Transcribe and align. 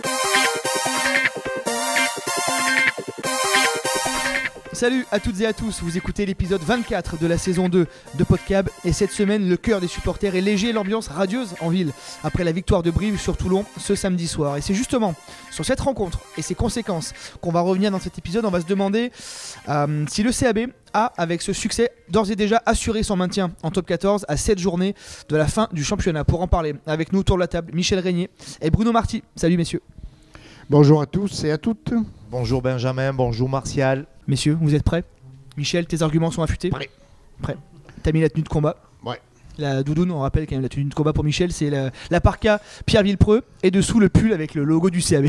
Thank 0.00 0.36
you. 0.36 0.41
Salut 4.82 5.06
à 5.12 5.20
toutes 5.20 5.40
et 5.40 5.46
à 5.46 5.52
tous, 5.52 5.80
vous 5.80 5.96
écoutez 5.96 6.26
l'épisode 6.26 6.60
24 6.60 7.16
de 7.16 7.28
la 7.28 7.38
saison 7.38 7.68
2 7.68 7.86
de 8.16 8.24
Podcab 8.24 8.68
et 8.84 8.92
cette 8.92 9.12
semaine 9.12 9.48
le 9.48 9.56
cœur 9.56 9.80
des 9.80 9.86
supporters 9.86 10.34
est 10.34 10.40
léger, 10.40 10.72
l'ambiance 10.72 11.06
radieuse 11.06 11.54
en 11.60 11.68
ville 11.68 11.92
après 12.24 12.42
la 12.42 12.50
victoire 12.50 12.82
de 12.82 12.90
Brive 12.90 13.16
sur 13.16 13.36
Toulon 13.36 13.64
ce 13.78 13.94
samedi 13.94 14.26
soir. 14.26 14.56
Et 14.56 14.60
c'est 14.60 14.74
justement 14.74 15.14
sur 15.52 15.64
cette 15.64 15.78
rencontre 15.78 16.18
et 16.36 16.42
ses 16.42 16.56
conséquences 16.56 17.12
qu'on 17.40 17.52
va 17.52 17.60
revenir 17.60 17.92
dans 17.92 18.00
cet 18.00 18.18
épisode. 18.18 18.44
On 18.44 18.50
va 18.50 18.60
se 18.60 18.66
demander 18.66 19.12
euh, 19.68 20.04
si 20.08 20.24
le 20.24 20.32
CAB 20.32 20.72
a, 20.94 21.12
avec 21.16 21.42
ce 21.42 21.52
succès, 21.52 21.92
d'ores 22.08 22.32
et 22.32 22.36
déjà 22.36 22.60
assuré 22.66 23.04
son 23.04 23.14
maintien 23.14 23.52
en 23.62 23.70
top 23.70 23.86
14 23.86 24.24
à 24.26 24.36
7 24.36 24.58
journées 24.58 24.96
de 25.28 25.36
la 25.36 25.46
fin 25.46 25.68
du 25.72 25.84
championnat. 25.84 26.24
Pour 26.24 26.42
en 26.42 26.48
parler 26.48 26.74
avec 26.88 27.12
nous 27.12 27.20
autour 27.20 27.36
de 27.36 27.42
la 27.42 27.46
table, 27.46 27.70
Michel 27.72 28.00
Régnier 28.00 28.30
et 28.60 28.70
Bruno 28.70 28.90
Marty. 28.90 29.22
Salut 29.36 29.56
messieurs. 29.56 29.82
Bonjour 30.68 31.00
à 31.00 31.06
tous 31.06 31.44
et 31.44 31.52
à 31.52 31.58
toutes. 31.58 31.94
Bonjour 32.32 32.62
Benjamin, 32.62 33.12
bonjour 33.12 33.48
Martial. 33.48 34.06
Messieurs, 34.26 34.56
vous 34.60 34.74
êtes 34.74 34.82
prêts? 34.82 35.04
Michel, 35.56 35.86
tes 35.86 36.02
arguments 36.02 36.30
sont 36.30 36.42
affûtés? 36.42 36.70
Prêt. 36.70 36.88
Prêt. 37.42 37.56
T'as 38.02 38.12
mis 38.12 38.20
la 38.20 38.28
tenue 38.30 38.42
de 38.42 38.48
combat? 38.48 38.76
Ouais. 39.04 39.20
La 39.58 39.82
doudoune, 39.82 40.10
on 40.10 40.20
rappelle 40.20 40.46
quand 40.46 40.54
même 40.54 40.62
la 40.62 40.68
tenue 40.68 40.84
de 40.84 40.94
combat 40.94 41.12
pour 41.12 41.24
Michel, 41.24 41.52
c'est 41.52 41.70
la, 41.70 41.90
la 42.10 42.20
parka 42.20 42.60
Pierre 42.86 43.02
Villepreux 43.02 43.42
et 43.62 43.70
dessous 43.70 44.00
le 44.00 44.08
pull 44.08 44.32
avec 44.32 44.54
le 44.54 44.64
logo 44.64 44.90
du 44.90 45.02
CAB. 45.02 45.26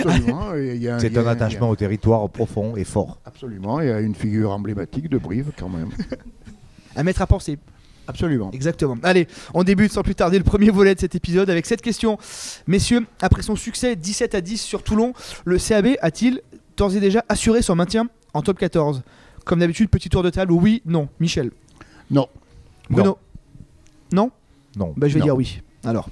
Absolument. 0.00 0.54
il 0.54 0.76
y 0.82 0.88
a- 0.88 0.94
il 0.96 1.00
C'est 1.00 1.12
y 1.12 1.18
a- 1.18 1.22
un 1.22 1.26
attachement 1.26 1.68
au 1.70 1.76
territoire 1.76 2.28
profond 2.30 2.76
et 2.76 2.84
fort. 2.84 3.18
Absolument. 3.24 3.80
Il 3.80 3.88
y 3.88 3.90
a 3.90 4.00
une 4.00 4.14
figure 4.14 4.50
emblématique 4.52 5.08
de 5.08 5.18
Brive 5.18 5.50
quand 5.58 5.68
même. 5.68 5.88
à 6.96 7.02
mettre 7.02 7.22
à 7.22 7.26
penser. 7.26 7.58
Absolument. 8.06 8.50
Exactement. 8.52 8.96
Allez, 9.02 9.26
on 9.54 9.62
débute 9.64 9.92
sans 9.92 10.02
plus 10.02 10.14
tarder 10.14 10.38
le 10.38 10.44
premier 10.44 10.70
volet 10.70 10.94
de 10.94 11.00
cet 11.00 11.14
épisode 11.14 11.48
avec 11.50 11.66
cette 11.66 11.82
question. 11.82 12.18
Messieurs, 12.66 13.06
après 13.20 13.42
son 13.42 13.56
succès 13.56 13.94
17 13.96 14.34
à 14.34 14.40
10 14.40 14.60
sur 14.60 14.82
Toulon, 14.82 15.12
le 15.44 15.58
CAB 15.58 15.88
a-t-il 16.00 16.40
d'ores 16.76 16.96
et 16.96 17.00
déjà 17.00 17.24
assuré 17.28 17.62
son 17.62 17.74
maintien 17.76 18.08
en 18.34 18.42
top 18.42 18.58
14 18.58 19.02
Comme 19.44 19.60
d'habitude, 19.60 19.88
petit 19.90 20.08
tour 20.08 20.22
de 20.22 20.30
table, 20.30 20.52
oui, 20.52 20.82
non. 20.86 21.08
Michel 21.20 21.50
Non. 22.10 22.28
Bruno 22.90 23.18
Non, 24.12 24.30
Non. 24.76 24.94
Bah 24.96 25.08
je 25.08 25.14
vais 25.14 25.20
Non. 25.20 25.24
dire 25.26 25.36
oui. 25.36 25.60
Alors. 25.84 26.08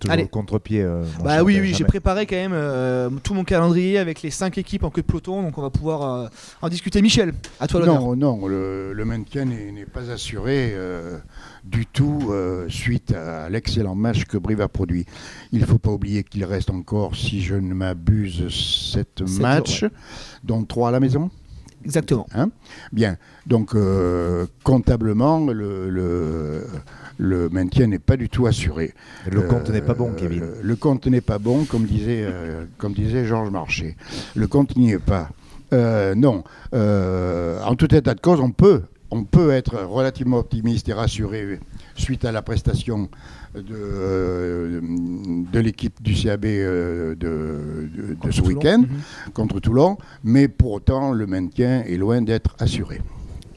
Toujours 0.00 0.12
Allez. 0.12 0.28
contre-pied. 0.28 0.82
euh, 0.82 1.04
Bah 1.24 1.42
oui, 1.42 1.74
j'ai 1.74 1.84
préparé 1.84 2.26
quand 2.26 2.36
même 2.36 2.52
euh, 2.54 3.10
tout 3.22 3.34
mon 3.34 3.44
calendrier 3.44 3.98
avec 3.98 4.22
les 4.22 4.30
5 4.30 4.56
équipes 4.58 4.84
en 4.84 4.90
queue 4.90 5.02
de 5.02 5.06
peloton, 5.06 5.42
donc 5.42 5.58
on 5.58 5.62
va 5.62 5.70
pouvoir 5.70 6.02
euh, 6.02 6.28
en 6.62 6.68
discuter. 6.68 7.02
Michel, 7.02 7.34
à 7.58 7.66
toi 7.66 7.80
l'honneur. 7.80 8.00
Non, 8.00 8.16
non, 8.16 8.46
le, 8.46 8.92
le 8.92 9.04
maintien 9.04 9.44
n'est 9.44 9.72
n'est 9.72 9.86
pas 9.86 10.10
assuré 10.10 10.70
euh, 10.74 11.18
du 11.64 11.84
tout 11.86 12.28
euh, 12.30 12.68
suite 12.68 13.12
à 13.12 13.48
l'excellent 13.50 13.94
match 13.96 14.24
que 14.24 14.36
Brive 14.38 14.60
a 14.60 14.68
produit. 14.68 15.04
Il 15.52 15.60
ne 15.60 15.66
faut 15.66 15.78
pas 15.78 15.90
oublier 15.90 16.22
qu'il 16.22 16.44
reste 16.44 16.70
encore, 16.70 17.16
si 17.16 17.40
je 17.42 17.54
ne 17.56 17.74
m'abuse, 17.74 18.48
7 18.48 19.08
Sept 19.26 19.40
matchs, 19.40 19.80
jours, 19.80 19.90
dont 20.44 20.62
3 20.64 20.90
à 20.90 20.92
la 20.92 21.00
maison. 21.00 21.30
Exactement. 21.84 22.26
Hein? 22.34 22.50
Bien, 22.92 23.16
donc 23.46 23.74
euh, 23.74 24.46
comptablement, 24.64 25.46
le, 25.46 25.88
le, 25.88 26.66
le 27.18 27.48
maintien 27.48 27.86
n'est 27.88 27.98
pas 27.98 28.16
du 28.16 28.28
tout 28.28 28.46
assuré. 28.46 28.94
Le 29.30 29.42
compte 29.42 29.68
Euh, 29.70 29.72
n'est 29.72 29.82
pas 29.82 29.94
bon, 29.94 30.12
Kevin. 30.16 30.40
Le, 30.40 30.54
le 30.62 30.76
compte 30.76 31.06
n'est 31.06 31.20
pas 31.20 31.38
bon, 31.38 31.64
comme 31.64 31.84
disait, 31.84 32.22
euh, 32.24 32.64
comme 32.78 32.92
disait 32.94 33.24
Georges 33.26 33.50
Marchais. 33.50 33.96
Le 34.34 34.46
compte 34.46 34.76
n'y 34.76 34.92
est 34.92 34.98
pas. 35.04 35.28
Euh, 35.72 36.14
non. 36.14 36.44
Euh, 36.74 37.60
en 37.64 37.74
tout 37.74 37.92
état 37.94 38.14
de 38.14 38.20
cause, 38.20 38.40
on 38.40 38.50
peut, 38.52 38.82
on 39.10 39.24
peut 39.24 39.50
être 39.50 39.76
relativement 39.82 40.38
optimiste 40.38 40.88
et 40.88 40.92
rassuré 40.92 41.58
suite 41.96 42.24
à 42.24 42.30
la 42.32 42.40
prestation 42.42 43.08
de, 43.54 43.62
euh, 43.72 44.80
de 45.52 45.58
l'équipe 45.58 46.00
du 46.02 46.14
CAB 46.14 46.44
euh, 46.44 47.14
de, 47.16 47.88
de- 47.96 48.08
de 48.10 48.14
Contre 48.14 48.34
ce 48.34 48.40
week-end 48.42 48.78
Mhm. 48.82 49.32
contre 49.34 49.58
Toulon, 49.60 49.98
mais 50.22 50.46
pour 50.48 50.72
autant, 50.72 51.12
le 51.12 51.26
maintien 51.26 51.82
est 51.84 51.96
loin 51.96 52.22
d'être 52.22 52.54
assuré. 52.60 53.00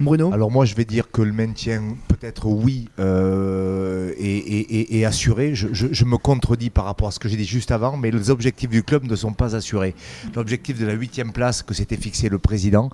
Bruno 0.03 0.31
Alors 0.33 0.51
moi 0.51 0.65
je 0.65 0.75
vais 0.75 0.85
dire 0.85 1.11
que 1.11 1.21
le 1.21 1.31
maintien 1.33 1.81
peut-être 2.07 2.47
oui 2.47 2.89
euh, 2.99 4.11
est, 4.17 4.23
est- 4.23 4.71
est- 4.73 4.99
est 4.99 5.05
assuré. 5.05 5.55
Je, 5.55 5.67
je- 5.71 5.87
je 5.91 6.05
me 6.05 6.17
contredis 6.17 6.69
par 6.69 6.85
rapport 6.85 7.07
à 7.07 7.11
ce 7.11 7.19
que 7.19 7.29
j'ai 7.29 7.37
dit 7.37 7.45
juste 7.45 7.71
avant, 7.71 7.97
mais 7.97 8.11
les 8.11 8.29
objectifs 8.29 8.69
du 8.69 8.83
club 8.83 9.03
ne 9.05 9.15
sont 9.15 9.33
pas 9.33 9.55
assurés. 9.55 9.95
L'objectif 10.35 10.79
de 10.79 10.85
la 10.85 10.93
huitième 10.93 11.31
place 11.31 11.61
que 11.63 11.73
s'était 11.73 11.97
fixé 11.97 12.29
le 12.29 12.39
président 12.39 12.89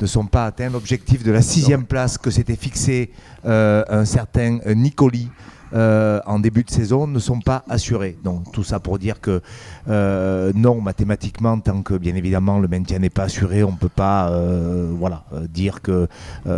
ne 0.00 0.06
sont 0.06 0.26
pas 0.26 0.46
atteints. 0.46 0.70
L'objectif 0.70 1.22
de 1.22 1.32
la 1.32 1.42
sixième 1.42 1.84
place 1.84 2.18
que 2.18 2.30
s'était 2.30 2.56
fixé 2.56 3.10
euh, 3.44 3.84
un 3.88 4.04
certain 4.04 4.58
euh, 4.66 4.74
Nicoli 4.74 5.28
euh, 5.74 6.20
en 6.26 6.38
début 6.38 6.64
de 6.64 6.70
saison 6.70 7.06
ne 7.06 7.18
sont 7.18 7.40
pas 7.40 7.64
assurés. 7.68 8.16
Donc 8.24 8.50
tout 8.52 8.64
ça 8.64 8.80
pour 8.80 8.98
dire 8.98 9.20
que 9.20 9.40
euh, 9.88 10.52
non, 10.54 10.80
mathématiquement, 10.80 11.58
tant 11.60 11.82
que 11.82 11.94
bien 11.94 12.14
évidemment 12.14 12.58
le 12.58 12.68
maintien 12.68 12.98
n'est 12.98 13.10
pas 13.10 13.24
assuré, 13.24 13.62
on 13.64 13.72
ne 13.72 13.76
peut 13.76 13.88
pas 13.88 14.30
euh, 14.30 14.90
voilà, 14.98 15.24
dire 15.48 15.80
que 15.82 16.08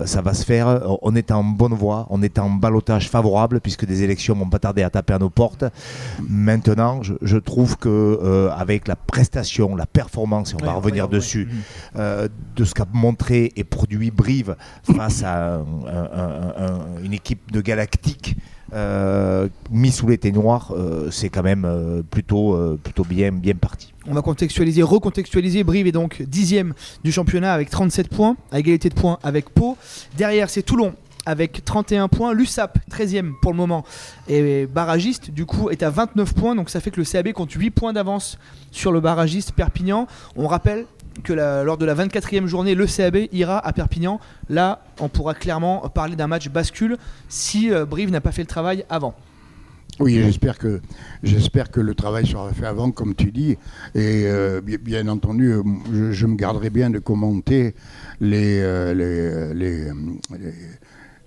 ça 0.05 0.23
va 0.23 0.35
se 0.35 0.45
faire. 0.45 0.83
On 1.03 1.15
est 1.15 1.31
en 1.31 1.45
bonne 1.45 1.75
voie, 1.75 2.07
on 2.11 2.23
est 2.23 2.39
en 2.39 2.51
balotage 2.51 3.09
favorable 3.09 3.61
puisque 3.61 3.85
des 3.85 4.03
élections 4.03 4.35
vont 4.35 4.49
pas 4.51 4.59
tarder 4.59 4.83
à 4.83 4.91
taper 4.91 5.15
à 5.15 5.19
nos 5.19 5.31
portes. 5.31 5.65
Maintenant, 6.29 7.03
je, 7.03 7.15
je 7.23 7.37
trouve 7.37 7.77
que 7.77 8.49
avec 8.57 8.89
la 8.89 8.97
prestation, 8.97 9.77
la 9.77 9.87
performance, 9.87 10.53
et 10.53 10.57
on 10.61 10.65
va 10.65 10.73
revenir 10.73 11.05
ouais, 11.05 11.11
ouais. 11.11 11.17
dessus, 11.17 11.49
euh, 11.97 12.29
de 12.57 12.65
ce 12.65 12.75
qu'a 12.75 12.87
montré 12.93 13.53
et 13.57 13.65
produit 13.65 14.11
Brive 14.11 14.57
face 14.95 15.23
à 15.23 15.55
un- 15.55 15.61
un- 15.87 16.65
un- 16.67 17.03
une 17.05 17.13
équipe 17.13 17.51
de 17.53 17.61
Galactique 17.61 18.37
euh, 18.73 19.49
mis 19.71 19.93
sous 19.93 20.07
l'été 20.07 20.33
noir, 20.33 20.73
euh, 20.75 21.11
c'est 21.11 21.29
quand 21.29 21.43
même 21.43 21.65
euh, 21.67 22.03
plutôt, 22.03 22.57
bien 23.05 23.31
parti. 23.61 23.93
On 24.07 24.15
va 24.15 24.23
contextualiser, 24.23 24.83
recontextualiser. 24.83 25.63
Brive 25.63 25.87
est 25.87 25.93
donc 25.93 26.23
dixième 26.23 26.73
du 27.05 27.13
championnat 27.13 27.53
avec 27.53 27.69
37 27.69 28.09
points, 28.09 28.37
à 28.51 28.61
égalité 28.61 28.89
de 28.89 28.95
points 28.95 29.19
avec 29.23 29.51
Pau. 29.51 29.77
Derrière, 30.17 30.49
c'est 30.49 30.63
Toulon 30.63 30.95
avec 31.27 31.65
31 31.65 32.09
points. 32.09 32.33
L'USAP, 32.33 32.79
13e 32.91 33.33
pour 33.43 33.53
le 33.53 33.59
moment, 33.59 33.85
et 34.27 34.67
barragiste, 34.67 35.31
du 35.31 35.45
coup, 35.45 35.69
est 35.71 35.83
à 35.83 35.91
29 35.91 36.35
points. 36.35 36.55
Donc 36.55 36.71
ça 36.71 36.81
fait 36.81 36.91
que 36.91 37.01
le 37.01 37.05
CAB 37.05 37.33
compte 37.33 37.53
8 37.53 37.71
points 37.71 37.93
d'avance 37.93 38.39
sur 38.71 38.91
le 38.91 39.01
barragiste 39.01 39.53
Perpignan. 39.53 40.07
On 40.35 40.47
rappelle 40.47 40.87
que 41.25 41.33
lors 41.33 41.79
de 41.79 41.85
la 41.87 41.95
24e 41.95 42.47
journée, 42.47 42.75
le 42.75 42.87
CAB 42.87 43.17
ira 43.33 43.59
à 43.65 43.73
Perpignan. 43.73 44.21
Là, 44.49 44.83
on 45.01 45.09
pourra 45.09 45.35
clairement 45.35 45.81
parler 45.89 46.17
d'un 46.17 46.27
match 46.27 46.49
bascule 46.49 46.97
si 47.29 47.71
euh, 47.73 47.85
Brive 47.85 48.11
n'a 48.11 48.21
pas 48.21 48.33
fait 48.33 48.43
le 48.43 48.49
travail 48.49 48.85
avant. 48.89 49.15
Oui, 50.01 50.15
j'espère 50.25 50.57
que 50.59 50.81
j'espère 51.23 51.71
que 51.71 51.79
le 51.79 51.95
travail 51.95 52.27
sera 52.27 52.51
fait 52.55 52.65
avant, 52.65 52.91
comme 52.91 53.15
tu 53.15 53.31
dis. 53.31 53.59
Et 53.95 54.25
euh, 54.27 54.63
bi- 54.63 54.79
bien, 54.79 55.07
entendu, 55.07 55.53
euh, 55.53 55.63
je, 56.13 56.27
me 56.27 56.35
garderai 56.35 56.71
bien 56.71 56.89
de 56.89 56.99
commenter 56.99 57.75
les 58.21 58.63
les, 58.95 59.53
les- 59.55 59.91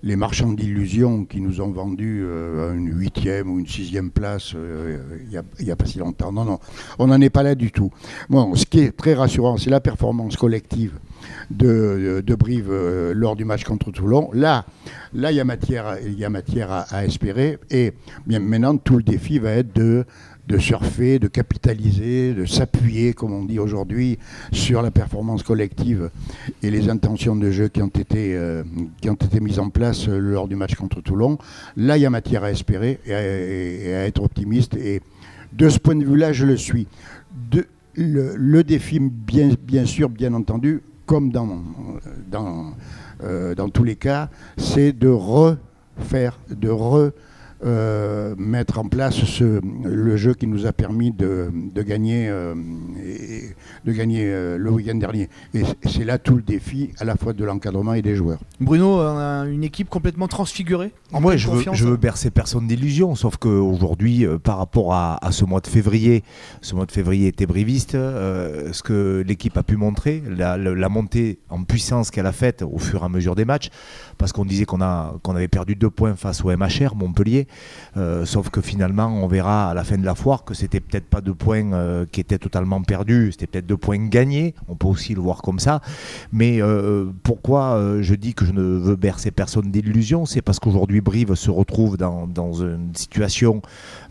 les 0.02 0.16
marchands 0.16 0.52
d'illusions 0.52 1.24
qui 1.24 1.40
nous 1.40 1.60
ont 1.60 1.70
vendu 1.70 2.22
euh, 2.24 2.74
une 2.74 2.96
huitième 2.98 3.50
ou 3.50 3.58
une 3.58 3.66
sixième 3.66 4.10
place 4.10 4.52
euh, 4.54 4.98
il 5.22 5.64
n'y 5.64 5.70
a, 5.70 5.76
pas 5.76 5.86
si 5.86 5.98
longtemps. 5.98 6.32
Non, 6.32 6.44
non, 6.44 6.58
on 6.98 7.06
n'en 7.06 7.20
est 7.20 7.30
pas 7.30 7.42
là 7.42 7.54
du 7.54 7.72
tout. 7.72 7.90
Bon, 8.28 8.54
ce 8.54 8.66
qui 8.66 8.80
est 8.80 8.96
très 8.96 9.14
rassurant, 9.14 9.56
c'est 9.56 9.70
la 9.70 9.80
performance 9.80 10.36
collective 10.36 10.92
de, 11.50 12.22
Brive 12.38 12.70
euh, 12.70 13.14
lors 13.14 13.36
du 13.36 13.44
match 13.44 13.64
contre 13.64 13.90
Toulon. 13.90 14.28
Là, 14.32 14.66
là, 15.14 15.32
il 15.32 15.36
y 15.36 15.40
a 15.40 15.44
matière, 15.44 15.96
y 16.06 16.24
a 16.24 16.30
matière 16.30 16.70
à, 16.70 17.04
espérer. 17.04 17.58
Et 17.70 17.92
maintenant, 18.26 18.76
tout 18.76 18.98
le 18.98 19.02
défi 19.02 19.38
va 19.38 19.52
être 19.52 19.74
de 19.74 20.04
de 20.46 20.58
surfer, 20.58 21.18
de 21.18 21.28
capitaliser, 21.28 22.32
de 22.34 22.44
s'appuyer, 22.44 23.14
comme 23.14 23.32
on 23.32 23.44
dit 23.44 23.58
aujourd'hui, 23.58 24.18
sur 24.52 24.82
la 24.82 24.90
performance 24.90 25.42
collective 25.42 26.10
et 26.62 26.70
les 26.70 26.88
intentions 26.88 27.34
de 27.36 27.50
jeu 27.50 27.68
qui 27.68 27.82
ont 27.82 27.88
été, 27.88 28.36
euh, 28.36 28.62
qui 29.00 29.10
ont 29.10 29.14
été 29.14 29.40
mises 29.40 29.58
en 29.58 29.70
place 29.70 30.08
euh, 30.08 30.18
lors 30.18 30.46
du 30.46 30.54
match 30.54 30.74
contre 30.74 31.00
Toulon. 31.00 31.38
Là, 31.76 31.96
il 31.96 32.02
y 32.02 32.06
a 32.06 32.10
matière 32.10 32.44
à 32.44 32.50
espérer 32.50 33.00
et 33.06 33.94
à, 33.94 34.06
être 34.06 34.22
optimiste. 34.22 34.74
Et 34.76 35.00
de 35.52 35.68
ce 35.68 35.78
point 35.78 35.96
de 35.96 36.04
vue-là, 36.04 36.32
je 36.32 36.46
le 36.46 36.56
suis. 36.56 36.86
Le, 37.96 38.62
défi, 38.62 39.00
bien, 39.00 39.86
sûr, 39.86 40.10
bien 40.10 40.34
entendu, 40.34 40.82
comme 41.06 41.30
dans, 41.30 41.62
dans, 42.30 42.74
euh, 43.24 43.54
dans 43.54 43.70
tous 43.70 43.84
les 43.84 43.96
cas, 43.96 44.28
c'est 44.58 44.92
de 44.92 45.08
refaire, 45.08 46.38
de 46.50 46.68
re, 46.68 47.10
euh, 47.64 48.34
mettre 48.36 48.78
en 48.78 48.88
place 48.88 49.14
ce, 49.24 49.60
le 49.84 50.16
jeu 50.16 50.34
qui 50.34 50.46
nous 50.46 50.66
a 50.66 50.72
permis 50.72 51.10
de, 51.10 51.50
de 51.52 51.82
gagner 51.82 52.28
euh, 52.28 52.54
et, 53.04 53.54
de 53.84 53.92
gagner 53.92 54.24
euh, 54.24 54.58
le 54.58 54.70
week-end 54.70 54.96
dernier. 54.96 55.28
Et 55.54 55.62
c'est 55.86 56.04
là 56.04 56.18
tout 56.18 56.36
le 56.36 56.42
défi, 56.42 56.90
à 56.98 57.04
la 57.04 57.16
fois 57.16 57.32
de 57.32 57.44
l'encadrement 57.44 57.94
et 57.94 58.02
des 58.02 58.14
joueurs. 58.14 58.40
Bruno, 58.60 59.00
on 59.00 59.18
a 59.18 59.46
une 59.46 59.64
équipe 59.64 59.88
complètement 59.88 60.28
transfigurée. 60.28 60.92
Moi, 61.12 61.36
je 61.36 61.48
veux, 61.48 61.64
je 61.72 61.86
veux 61.86 61.96
bercer 61.96 62.30
personne 62.30 62.66
d'illusion, 62.66 63.14
sauf 63.14 63.36
qu'aujourd'hui, 63.36 64.26
euh, 64.26 64.38
par 64.38 64.58
rapport 64.58 64.92
à, 64.92 65.18
ce 65.30 65.44
mois 65.44 65.60
de 65.60 65.66
février, 65.66 66.24
ce 66.62 66.74
mois 66.74 66.86
de 66.86 66.92
février 66.92 67.28
était 67.28 67.46
briviste, 67.46 67.94
euh, 67.94 68.72
ce 68.72 68.82
que 68.82 69.22
l'équipe 69.26 69.56
a 69.56 69.62
pu 69.62 69.76
montrer, 69.76 70.22
la, 70.28 70.88
montée 70.88 71.38
en 71.48 71.62
puissance 71.64 72.10
qu'elle 72.10 72.26
a 72.26 72.32
faite 72.32 72.62
au 72.62 72.78
fur 72.78 73.02
et 73.02 73.04
à 73.04 73.08
mesure 73.08 73.34
des 73.34 73.44
matchs, 73.44 73.70
parce 74.18 74.32
qu'on 74.32 74.44
disait 74.44 74.64
qu'on 74.64 74.76
qu'on 75.22 75.34
avait 75.34 75.48
perdu 75.48 75.74
deux 75.74 75.90
points 75.90 76.14
face 76.16 76.44
au 76.44 76.54
MHR, 76.54 76.94
Montpellier, 76.94 77.45
sauf 78.24 78.50
que 78.50 78.60
finalement, 78.60 79.06
on 79.06 79.26
verra 79.26 79.70
à 79.70 79.74
la 79.74 79.84
fin 79.84 79.96
de 79.96 80.04
la 80.04 80.14
foire 80.14 80.44
que 80.44 80.54
c'était 80.54 80.80
peut-être 80.80 81.06
pas 81.06 81.20
deux 81.20 81.34
points 81.34 82.06
qui 82.12 82.20
étaient 82.20 82.38
totalement 82.38 82.82
perdus, 82.82 83.32
c'était 83.32 83.46
peut-être 83.46 83.66
deux 83.66 83.76
points 83.76 84.08
gagnés, 84.08 84.54
on 84.68 84.74
peut 84.74 84.88
aussi 84.88 85.14
le 85.14 85.20
voir 85.20 85.42
comme 85.42 85.58
ça, 85.58 85.80
mais 86.32 86.60
pourquoi 87.22 87.80
je 88.00 88.14
dis 88.14 88.34
que 88.34 88.44
je 88.44 88.52
ne 88.52 88.62
veux 88.62 88.96
bercer 88.96 89.30
personne 89.30 89.70
d'illusion, 89.70 90.26
c'est 90.26 90.42
parce 90.42 90.58
qu'aujourd'hui 90.58 91.00
Brive 91.00 91.34
se 91.34 91.50
retrouve 91.50 91.96
dans, 91.96 92.52
une 92.52 92.94
situation 92.94 93.62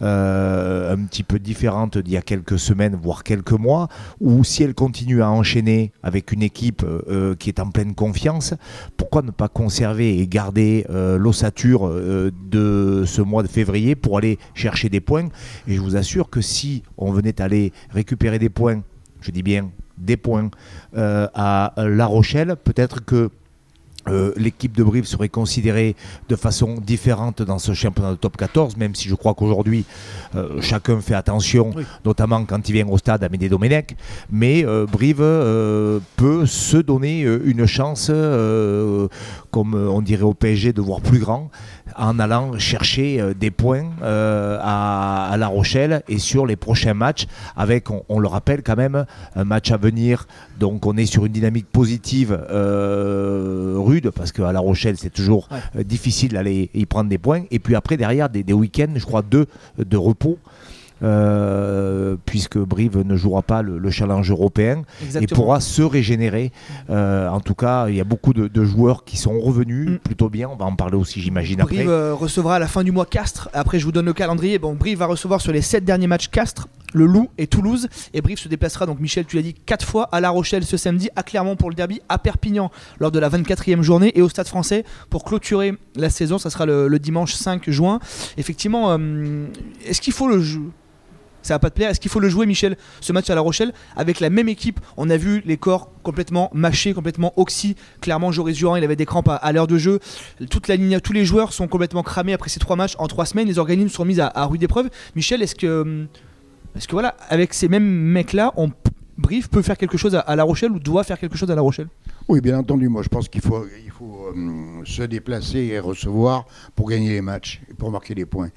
euh, 0.02 0.94
un 0.94 1.06
petit 1.06 1.24
peu 1.24 1.40
différente 1.40 1.98
d'il 1.98 2.14
y 2.14 2.18
a 2.18 2.22
quelques 2.22 2.60
semaines, 2.60 2.98
voire 3.02 3.24
quelques 3.24 3.52
mois, 3.52 3.88
où 4.20 4.44
si 4.44 4.64
elle 4.64 4.74
continue 4.74 5.22
à 5.22 5.30
enchaîner 5.30 5.92
avec 6.04 6.32
une 6.32 6.44
équipe 6.44 6.84
euh, 6.84 7.36
qui 7.36 7.50
est 7.50 7.60
en 7.60 7.70
pleine 7.70 7.96
confiance, 7.96 8.54
pourquoi 8.98 9.22
ne 9.22 9.32
pas 9.32 9.48
conserver 9.48 10.20
et 10.20 10.28
garder 10.28 10.86
euh, 10.90 11.18
l'ossature 11.18 11.90
de 11.90 13.04
ce 13.06 13.22
mois 13.25 13.44
de 13.44 13.48
février 13.48 13.95
pour 13.95 14.18
aller 14.18 14.39
chercher 14.54 14.89
des 14.89 15.01
points. 15.01 15.30
Et 15.68 15.75
je 15.75 15.81
vous 15.81 15.95
assure 15.95 16.30
que 16.30 16.42
si 16.42 16.83
on 16.98 17.12
venait 17.12 17.42
aller 17.42 17.74
récupérer 17.89 18.39
des 18.39 18.50
points, 18.50 18.81
je 19.22 19.31
dis 19.31 19.44
bien 19.44 19.72
des 19.98 20.18
points 20.18 20.50
à 20.95 21.74
La 21.77 22.06
Rochelle, 22.06 22.56
peut-être 22.63 23.04
que 23.04 23.30
euh, 24.07 24.34
l'équipe 24.38 24.75
de 24.75 24.84
Brive 24.84 25.06
serait 25.06 25.30
considérée 25.30 25.96
de 26.30 26.36
façon 26.36 26.75
différente 26.75 27.42
dans 27.42 27.57
ce 27.57 27.74
championnat 27.74 28.12
de 28.12 28.16
top 28.16 28.38
14, 28.38 28.78
même 28.78 28.94
si 28.94 29.10
je 29.10 29.16
crois 29.16 29.34
qu'aujourd'hui 29.34 29.84
euh, 30.36 30.62
chacun 30.62 31.02
fait 31.02 31.16
attention, 31.16 31.72
notamment 32.06 32.46
quand 32.46 32.69
il 32.69 32.74
vient 32.74 32.88
au 32.88 32.98
stade 33.00 33.24
à 33.24 33.30
Médé 33.30 33.50
Domenech. 33.50 33.96
Mais 34.30 34.63
euh, 34.63 34.86
Brive 34.86 35.18
peut 36.16 36.46
se 36.46 36.78
donner 36.78 37.22
une 37.22 37.66
chance, 37.66 38.12
comme 39.52 39.74
on 39.74 40.02
dirait 40.02 40.24
au 40.24 40.34
PSG, 40.34 40.74
de 40.74 40.81
voir 40.81 41.01
plus 41.01 41.19
grand 41.19 41.50
en 41.98 42.19
allant 42.19 42.58
chercher 42.58 43.34
des 43.40 43.51
points 43.51 43.90
à, 44.01 45.36
La 45.38 45.48
Rochelle 45.48 46.04
et 46.08 46.18
sur 46.18 46.46
les 46.46 46.56
prochains 46.56 46.94
matchs, 46.94 47.28
avec, 47.56 47.88
on, 48.10 48.19
le 48.19 48.28
rappelle 48.28 48.63
quand 48.63 48.75
même, 48.75 49.06
un 49.36 49.44
match 49.44 49.72
à 49.72 49.78
venir. 49.78 50.28
Donc 50.60 50.86
on 50.86 50.98
est 50.98 51.06
sur 51.06 51.25
une 51.25 51.31
dynamique 51.31 51.68
positive 51.72 52.38
parce 54.01 54.31
qu'à 54.31 54.51
La 54.51 54.59
Rochelle, 54.59 54.97
c'est 54.97 55.13
toujours 55.13 55.47
euh, 55.75 55.83
difficile 55.83 56.33
d'aller 56.33 56.69
y 56.74 56.86
prendre 56.86 57.09
des 57.09 57.18
points. 57.18 57.44
Et 57.51 57.59
puis 57.59 57.75
après, 57.75 57.97
derrière, 57.97 58.30
des, 58.30 58.53
week-ends, 58.53 58.94
je 58.95 59.06
crois, 59.06 59.21
deux 59.21 59.47
de 59.77 59.97
repos. 59.97 60.38
Euh, 61.03 62.15
puisque 62.25 62.57
Brive 62.57 63.00
ne 63.00 63.18
jouera 63.18 63.42
pas 63.42 63.62
le, 63.62 63.92
challenge 63.92 64.31
européen 64.31 64.83
et 65.19 65.27
pourra 65.27 65.59
se 65.59 65.81
régénérer. 65.81 66.53
Euh, 66.89 67.27
en 67.27 67.42
tout 67.42 67.53
cas, 67.53 67.89
il 67.89 67.95
y 67.95 68.01
a 68.01 68.06
beaucoup 68.06 68.33
de, 68.33 68.63
joueurs 68.63 69.03
qui 69.03 69.18
sont 69.18 69.38
revenus 69.39 69.89
mm. 69.89 69.98
plutôt 69.98 70.30
bien. 70.30 70.48
On 70.50 70.56
va 70.56 70.65
en 70.65 70.75
parler 70.75 70.95
aussi, 70.95 71.19
j'imagine. 71.19 71.57
Brive 71.57 71.91
recevra 72.13 72.56
à 72.56 72.59
la 72.59 72.68
fin 72.68 72.83
du 72.83 72.94
mois 72.94 73.06
Castres. 73.06 73.50
Après, 73.53 73.77
je 73.77 73.86
vous 73.86 73.91
donne 73.91 74.06
le 74.06 74.13
calendrier. 74.13 74.57
Bon, 74.57 74.74
Brive 74.74 75.00
va 75.00 75.06
recevoir 75.06 75.41
sur 75.41 75.51
les 75.51 75.62
sept 75.62 75.83
derniers 75.83 76.07
matchs 76.07 76.30
Castres 76.30 76.69
le 76.95 77.06
Loup 77.06 77.30
et 77.38 77.47
Toulouse. 77.47 77.88
Et 78.13 78.21
Brive 78.21 78.39
se 78.39 78.47
déplacera, 78.47 78.86
donc 78.86 79.00
Michel, 79.00 79.25
tu 79.25 79.36
l'as 79.36 79.42
dit, 79.42 79.53
quatre 79.53 79.86
fois 79.86 80.09
à 80.12 80.21
La 80.21 80.30
Rochelle 80.30 80.63
ce 80.65 80.77
samedi, 80.77 81.09
à 81.15 81.24
Clermont 81.24 81.56
pour 81.56 81.69
le 81.69 81.75
derby, 81.75 82.01
à 82.09 82.18
Perpignan 82.18 82.71
lors 83.00 83.12
de 83.12 83.19
la 83.19 83.30
24e 83.30 83.81
journée 83.81 84.12
et 84.15 84.21
au 84.21 84.30
Stade 84.30 84.47
français 84.47 84.86
pour 85.09 85.24
clôturer 85.24 85.74
la 85.95 86.09
saison. 86.09 86.38
Ça 86.38 86.50
sera 86.50 86.65
le, 86.65 86.97
dimanche 87.00 87.33
5 87.33 87.69
juin. 87.69 88.00
Effectivement, 88.38 88.92
euh, 88.92 89.47
est-ce 89.86 90.01
qu'il 90.01 90.13
faut 90.13 90.27
le 90.27 90.39
jouer 90.39 90.71
ça 91.45 91.53
va 91.53 91.59
pas 91.59 91.69
te 91.69 91.75
plaire. 91.75 91.92
Est-ce 91.92 92.00
qu'il 92.00 92.09
faut 92.09 92.19
le 92.19 92.27
jouer, 92.27 92.47
Michel, 92.47 92.75
ce 93.01 93.13
match 93.13 93.30
à 93.30 93.36
La 93.36 93.41
Rochelle, 93.41 93.71
avec 93.95 94.19
la 94.19 94.31
même 94.31 94.50
équipe? 94.50 94.80
On 94.98 95.12
a 95.12 95.15
vu 95.18 95.44
les 95.45 95.57
corps 95.57 95.91
complètement 96.01 96.50
mâchés, 96.56 96.95
complètement 96.95 97.33
oxy. 97.38 97.75
Clairement, 98.01 98.31
Joris 98.31 98.57
Durand, 98.57 98.77
il 98.77 98.83
avait 98.83 98.95
des 98.95 99.06
crampes 99.06 99.30
à, 99.30 99.51
l'heure 99.51 99.68
de 99.68 99.77
jeu. 99.77 100.00
Toute 100.50 100.68
la 100.68 100.75
ligne, 100.75 101.00
tous 101.00 101.13
les 101.13 101.24
joueurs 101.24 101.53
sont 101.53 101.68
complètement 101.68 102.01
cramés 102.01 102.33
après 102.33 102.50
ces 102.50 102.59
trois 102.59 102.75
matchs 102.75 102.95
en 102.98 103.07
trois 103.07 103.27
semaines. 103.27 103.48
Les 103.48 103.59
organismes 103.59 103.89
sont 103.89 104.06
mis 104.06 104.19
à, 104.19 104.45
rude 104.45 104.63
épreuve. 104.63 104.89
Michel, 105.15 105.44
est-ce 105.44 105.53
que 105.53 105.81
hum, 105.81 106.07
parce 106.75 106.88
que 106.88 106.92
voilà, 106.92 107.16
avec 107.30 107.54
ces 107.54 107.69
mêmes 107.69 107.89
mecs-là, 107.89 108.51
on 108.57 108.69
Brief 109.18 109.50
peut 109.50 109.62
faire 109.62 109.77
quelque 109.77 109.98
chose 109.98 110.13
à, 110.13 110.36
La 110.36 110.44
Rochelle 110.44 110.74
ou 110.74 110.80
doit 110.80 111.06
faire 111.06 111.18
quelque 111.18 111.38
chose 111.38 111.50
à 111.50 111.56
La 111.56 111.62
Rochelle 111.62 111.88
Oui, 112.27 112.42
bien 112.42 112.60
entendu. 112.60 112.89
Moi, 112.89 113.01
je 113.01 113.07
pense 113.07 113.30
qu'il 113.30 113.39
faut, 113.39 113.66
il 113.86 113.89
faut 113.89 114.27
euh, 114.36 114.81
se 114.83 115.04
déplacer 115.04 115.60
et 115.60 115.80
recevoir 115.80 116.45
pour 116.75 116.89
gagner 116.89 117.12
les 117.12 117.22
matchs 117.22 117.62
et 117.72 117.74
pour 117.74 117.92
marquer 117.92 118.13
des 118.13 118.25
points. 118.25 118.50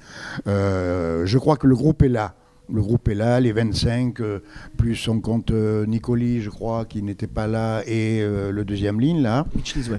Euh, 0.47 1.25
je 1.25 1.37
crois 1.37 1.55
que 1.55 1.65
le 1.65 1.75
groupe 1.75 2.01
est 2.01 2.09
là 2.09 2.35
le 2.73 2.81
groupe 2.81 3.07
est 3.07 3.15
là, 3.15 3.39
les 3.39 3.51
25, 3.51 4.19
euh, 4.21 4.39
plus 4.77 5.07
on 5.07 5.19
compte 5.19 5.51
euh, 5.51 5.85
Nicoli, 5.85 6.41
je 6.41 6.49
crois, 6.49 6.85
qui 6.85 7.01
n'était 7.01 7.27
pas 7.27 7.47
là, 7.47 7.81
et 7.85 8.19
euh, 8.21 8.51
le 8.51 8.65
deuxième 8.65 8.99
ligne, 8.99 9.21
là. 9.21 9.45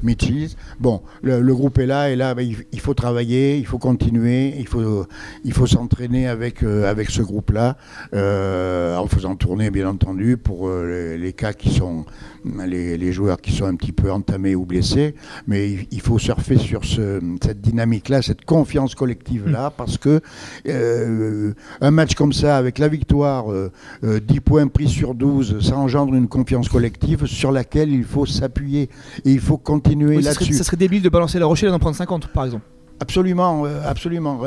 Mitchell, 0.03 0.49
Bon, 0.79 1.03
le, 1.23 1.41
groupe 1.55 1.79
est 1.79 1.87
là, 1.87 2.11
et 2.11 2.17
là, 2.17 2.35
ben, 2.35 2.49
il, 2.73 2.81
faut 2.81 2.95
travailler, 2.95 3.59
il 3.59 3.67
faut 3.67 3.79
continuer, 3.79 4.55
il 4.59 4.67
faut, 4.67 5.07
il 5.45 5.53
faut 5.53 5.67
s'entraîner 5.67 6.29
avec, 6.29 6.63
avec 6.63 7.11
ce 7.11 7.23
groupe-là, 7.23 7.77
en 8.13 9.07
faisant 9.07 9.37
tourner, 9.37 9.71
bien 9.71 9.89
entendu, 9.89 10.37
pour 10.37 10.71
les, 10.71 11.33
cas 11.33 11.53
qui 11.53 11.71
sont, 11.71 12.05
les, 12.45 13.13
joueurs 13.13 13.41
qui 13.41 13.53
sont 13.53 13.67
un 13.67 13.75
petit 13.75 13.93
peu 13.93 14.11
entamés 14.13 14.55
ou 14.55 14.65
blessés. 14.65 15.15
Mais 15.47 15.87
il, 15.91 16.01
faut 16.01 16.19
surfer 16.19 16.59
sur 16.59 16.85
ce, 16.85 17.21
cette 17.43 17.61
dynamique-là, 17.61 18.23
cette 18.23 18.45
confiance 18.45 18.95
collective-là, 18.95 19.71
mm. 19.71 19.73
parce 19.77 19.99
que 19.99 20.21
un 21.81 21.91
match 21.91 22.15
comme 22.15 22.33
ça, 22.33 22.60
avec 22.61 22.79
la 22.79 22.89
victoire, 22.89 23.47
10 23.47 23.51
euh, 23.53 23.71
euh, 24.05 24.41
points 24.45 24.69
pris 24.69 24.89
sur 24.89 25.15
12, 25.15 25.61
ça 25.61 25.77
engendre 25.77 26.15
une 26.15 26.29
confiance 26.29 26.69
collective 26.69 27.27
sur 27.27 27.51
laquelle 27.51 27.91
il 27.91 28.05
faut 28.05 28.27
s'appuyer 28.27 28.89
et 29.25 29.33
il 29.33 29.41
faut 29.41 29.59
continuer 29.59 30.21
là-dessus. 30.21 30.55
Ça 30.55 30.65
serait 30.65 30.77
débile 30.77 31.03
de 31.03 31.09
balancer 31.09 31.39
la 31.39 31.47
Rochelle 31.47 31.71
et 31.71 31.73
d'en 31.73 31.79
prendre 31.79 31.97
50 31.97 32.29
par 32.29 32.45
exemple. 32.45 32.65
Absolument, 33.01 33.65
euh, 33.65 33.81
absolument. 33.85 34.41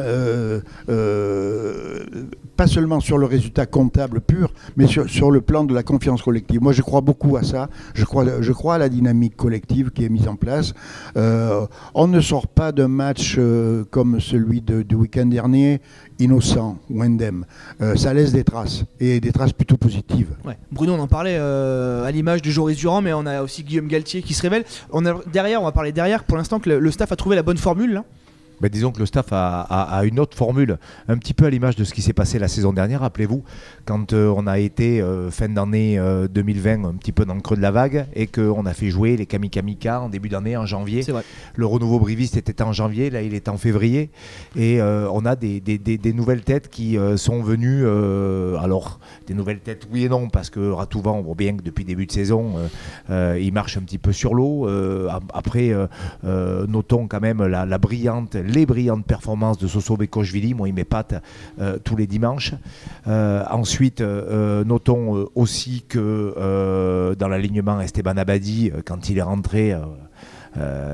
pas 2.55 2.67
seulement 2.67 2.99
sur 2.99 3.17
le 3.17 3.25
résultat 3.25 3.65
comptable 3.65 4.21
pur, 4.21 4.53
mais 4.77 4.87
sur, 4.87 5.31
le 5.31 5.41
plan 5.41 5.63
de 5.63 5.73
la 5.73 5.83
confiance 5.83 6.21
collective. 6.21 6.61
Moi, 6.61 6.71
je 6.71 6.81
crois 6.81 7.01
beaucoup 7.01 7.35
à 7.35 7.43
ça. 7.43 7.69
Je 7.93 8.05
crois, 8.05 8.41
je 8.41 8.51
crois 8.51 8.75
à 8.75 8.77
la 8.77 8.89
dynamique 8.89 9.35
collective 9.35 9.91
qui 9.91 10.05
est 10.05 10.09
mise 10.09 10.27
en 10.27 10.35
place. 10.35 10.73
on 11.15 12.07
ne 12.07 12.21
sort 12.21 12.47
pas 12.47 12.71
d'un 12.71 12.87
match 12.87 13.39
comme 13.89 14.19
celui 14.19 14.61
du 14.61 14.95
week-end 14.95 15.25
dernier 15.25 15.81
innocent 16.19 16.77
ou 16.89 17.01
indemne, 17.01 17.45
euh, 17.81 17.95
ça 17.95 18.13
laisse 18.13 18.31
des 18.31 18.43
traces, 18.43 18.83
et 18.99 19.19
des 19.19 19.31
traces 19.31 19.53
plutôt 19.53 19.77
positives. 19.77 20.29
Bruno, 20.71 20.93
on 20.93 20.99
en 20.99 21.07
parlait 21.07 21.37
euh, 21.37 22.03
à 22.03 22.11
l'image 22.11 22.41
de 22.41 22.49
Joris 22.49 22.77
Durand, 22.77 23.01
mais 23.01 23.13
on 23.13 23.25
a 23.25 23.41
aussi 23.41 23.63
Guillaume 23.63 23.87
Galtier 23.87 24.21
qui 24.21 24.33
se 24.33 24.41
révèle. 24.41 24.63
On 24.91 25.01
derrière, 25.31 25.61
on 25.61 25.65
va 25.65 25.71
parler 25.71 25.91
derrière, 25.91 26.23
pour 26.23 26.37
l'instant 26.37 26.59
que 26.59 26.69
le, 26.69 26.91
staff 26.91 27.11
a 27.11 27.15
trouvé 27.15 27.35
la 27.35 27.43
bonne 27.43 27.57
formule. 27.57 28.03
Ben, 28.63 28.69
disons 28.69 28.93
que 28.93 28.99
le 28.99 29.05
staff 29.05 29.25
a, 29.33 30.03
une 30.05 30.21
autre 30.21 30.37
formule, 30.37 30.77
un 31.09 31.17
petit 31.17 31.33
peu 31.33 31.43
à 31.43 31.49
l'image 31.49 31.75
de 31.75 31.83
ce 31.83 31.93
qui 31.93 32.01
s'est 32.01 32.13
passé 32.13 32.39
la 32.39 32.47
saison 32.47 32.71
dernière. 32.71 33.01
Rappelez-vous, 33.01 33.43
quand 33.83 34.13
euh, 34.13 34.33
on 34.33 34.47
a 34.47 34.57
été 34.57 35.01
euh, 35.01 35.29
fin 35.31 35.49
d'année 35.49 35.99
2020 36.31 36.85
euh, 36.85 36.87
un 36.87 36.93
petit 36.93 37.11
peu 37.11 37.25
dans 37.25 37.33
le 37.33 37.41
creux 37.41 37.57
de 37.57 37.61
la 37.61 37.71
vague 37.71 38.05
et 38.13 38.25
qu'on 38.25 38.65
a 38.65 38.73
fait 38.73 38.89
jouer 38.89 39.17
les 39.17 39.25
Kamikamika 39.25 39.99
en 39.99 40.07
début 40.07 40.29
d'année, 40.29 40.55
en 40.55 40.65
janvier. 40.65 41.03
Le 41.57 41.65
renouveau 41.65 41.99
briviste 41.99 42.37
était 42.37 42.61
en 42.61 42.71
janvier, 42.71 43.09
là 43.09 43.21
il 43.21 43.33
est 43.33 43.49
en 43.49 43.57
février. 43.57 44.11
Et 44.55 44.81
on 44.81 45.25
a 45.25 45.35
des, 45.35 46.13
nouvelles 46.13 46.43
têtes 46.43 46.69
qui 46.69 46.97
sont 47.17 47.43
venues. 47.43 47.85
alors, 48.57 49.01
des 49.27 49.33
nouvelles 49.33 49.59
têtes, 49.59 49.89
oui 49.91 50.05
et 50.05 50.09
non, 50.09 50.29
parce 50.29 50.49
que 50.49 50.71
Ratouvan, 50.71 51.17
on 51.17 51.21
voit 51.21 51.35
bien 51.35 51.57
que 51.57 51.63
depuis 51.63 51.83
début 51.83 52.05
de 52.05 52.13
saison, 52.13 52.53
il 53.09 53.51
marche 53.51 53.75
un 53.75 53.81
petit 53.81 53.97
peu 53.97 54.13
sur 54.13 54.33
l'eau. 54.33 54.69
après, 55.33 55.73
notons 56.23 57.07
quand 57.09 57.19
même 57.19 57.43
la 57.45 57.77
brillante 57.77 58.37
les 58.53 58.65
brillantes 58.65 59.05
performances 59.05 59.57
de 59.57 59.67
Soso 59.67 59.97
Bekoshvili. 59.97 60.53
Moi, 60.53 60.69
il 60.69 60.73
m'épate 60.73 61.21
euh, 61.59 61.77
tous 61.83 61.95
les 61.95 62.07
dimanches. 62.07 62.53
Euh, 63.07 63.43
ensuite, 63.49 64.01
euh, 64.01 64.63
notons 64.63 65.27
aussi 65.35 65.83
que 65.87 67.13
dans 67.17 67.27
l'alignement, 67.27 67.81
Esteban 67.81 68.17
Abadi, 68.17 68.71
quand 68.85 69.09
il 69.09 69.17
est 69.17 69.23
rentré, 69.23 69.75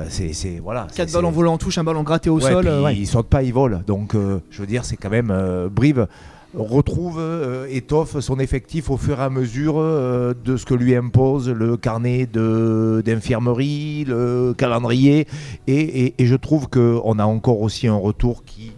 c'est 0.09 0.59
voilà. 0.61 0.87
Quatre 0.95 1.11
ballons 1.11 1.31
volants 1.31 1.53
en 1.53 1.57
touche, 1.57 1.77
un 1.77 1.83
ballon 1.83 2.03
gratté 2.03 2.29
au 2.29 2.39
sol. 2.39 2.69
Il 2.93 3.07
saute 3.07 3.27
pas, 3.27 3.43
il 3.43 3.53
vole. 3.53 3.83
Donc, 3.85 4.15
je 4.49 4.61
veux 4.61 4.67
dire, 4.67 4.85
c'est 4.85 4.97
quand 4.97 5.09
même 5.09 5.33
Brive 5.71 6.07
retrouve, 6.55 7.21
étoffe 7.69 8.19
son 8.19 8.39
effectif 8.39 8.89
au 8.89 8.97
fur 8.97 9.19
et 9.19 9.23
à 9.23 9.29
mesure 9.29 9.75
de 9.75 10.57
ce 10.57 10.65
que 10.65 10.73
lui 10.73 10.95
impose 10.95 11.49
le 11.49 11.77
carnet 11.77 12.25
d'infirmerie, 12.25 14.05
le 14.07 14.53
calendrier. 14.57 15.27
Et 15.67 16.13
je 16.19 16.35
trouve 16.35 16.67
qu'on 16.67 17.19
a 17.19 17.25
encore 17.25 17.61
aussi 17.61 17.87
un 17.87 17.95
retour 17.95 18.43
qui 18.45 18.71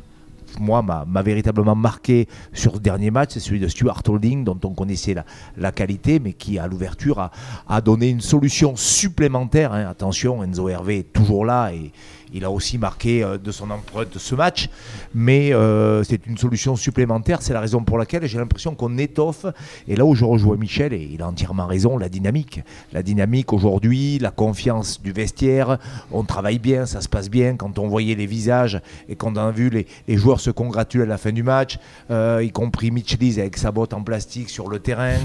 moi, 0.60 0.82
m'a 0.82 1.22
véritablement 1.22 1.76
marqué 1.76 2.28
sur 2.54 2.76
ce 2.76 2.80
dernier 2.80 3.12
match, 3.12 3.32
c'est 3.34 3.40
celui 3.40 3.60
de 3.60 3.68
Stuart 3.68 4.02
Holding, 4.08 4.44
dont 4.44 4.60
on 4.64 4.70
connaissait 4.70 5.14
la, 5.14 5.26
la 5.58 5.72
qualité, 5.72 6.20
mais 6.20 6.34
qui, 6.34 6.60
à 6.60 6.68
l'ouverture, 6.68 7.20
a, 7.20 7.32
a, 7.68 7.82
donné 7.82 8.10
une 8.10 8.22
solution 8.22 8.76
supplémentaire. 8.76 9.74
Hein. 9.74 9.88
Attention, 9.90 10.44
Enzo 10.44 10.70
Hervé 10.70 11.00
est 11.00 11.14
toujours 11.14 11.46
là 11.46 11.72
et 11.74 11.92
il 12.34 12.46
a 12.46 12.52
aussi 12.52 12.78
marqué 12.78 13.24
euh, 13.24 13.38
de 13.38 13.52
son 13.52 13.70
empreinte 13.72 14.18
ce 14.18 14.36
match, 14.36 14.70
mais 15.14 15.54
euh, 15.54 16.04
c'est 16.04 16.26
une 16.28 16.38
solution 16.38 16.76
supplémentaire. 16.76 17.42
C'est 17.42 17.54
la 17.54 17.60
raison 17.60 17.84
pour 17.84 17.98
laquelle 17.98 18.26
j'ai 18.26 18.38
l'impression 18.38 18.76
qu'on 18.76 18.98
étoffe. 18.98 19.46
Et 19.88 19.96
là 19.96 20.06
où 20.06 20.16
je 20.16 20.26
rejoins 20.26 20.58
Michel, 20.58 20.94
et 20.94 21.10
il 21.12 21.22
a 21.22 21.28
entièrement 21.28 21.68
raison, 21.68 21.98
la 21.98 22.10
dynamique. 22.10 22.62
La 22.94 23.04
dynamique 23.04 23.54
aujourd'hui, 23.54 24.20
la 24.20 24.32
confiance 24.32 25.02
du 25.02 25.12
vestiaire. 25.12 25.78
On 26.12 26.24
travaille 26.24 26.60
bien, 26.60 26.86
ça 26.86 27.02
se 27.02 27.10
passe 27.10 27.30
bien. 27.30 27.56
Quand 27.56 27.80
on 27.80 27.88
voyait 27.88 28.16
les 28.16 28.26
visages 28.26 28.80
et 29.10 29.16
qu'on 29.16 29.36
a 29.36 29.52
vu 29.52 29.70
les, 29.70 29.86
joueurs 30.18 30.40
se 30.40 30.52
congratuler 30.52 31.04
à 31.04 31.08
la 31.08 31.18
fin 31.18 31.32
du 31.32 31.44
match, 31.44 31.78
euh, 32.10 32.44
y 32.44 32.52
compris 32.52 32.92
Mitchellis 32.92 33.40
avec 33.40 33.58
sa 33.58 33.72
botte 33.72 33.94
en 33.94 34.04
plastique 34.04 34.50
sur 34.50 34.70
le 34.70 34.80
terrain. 34.80 35.16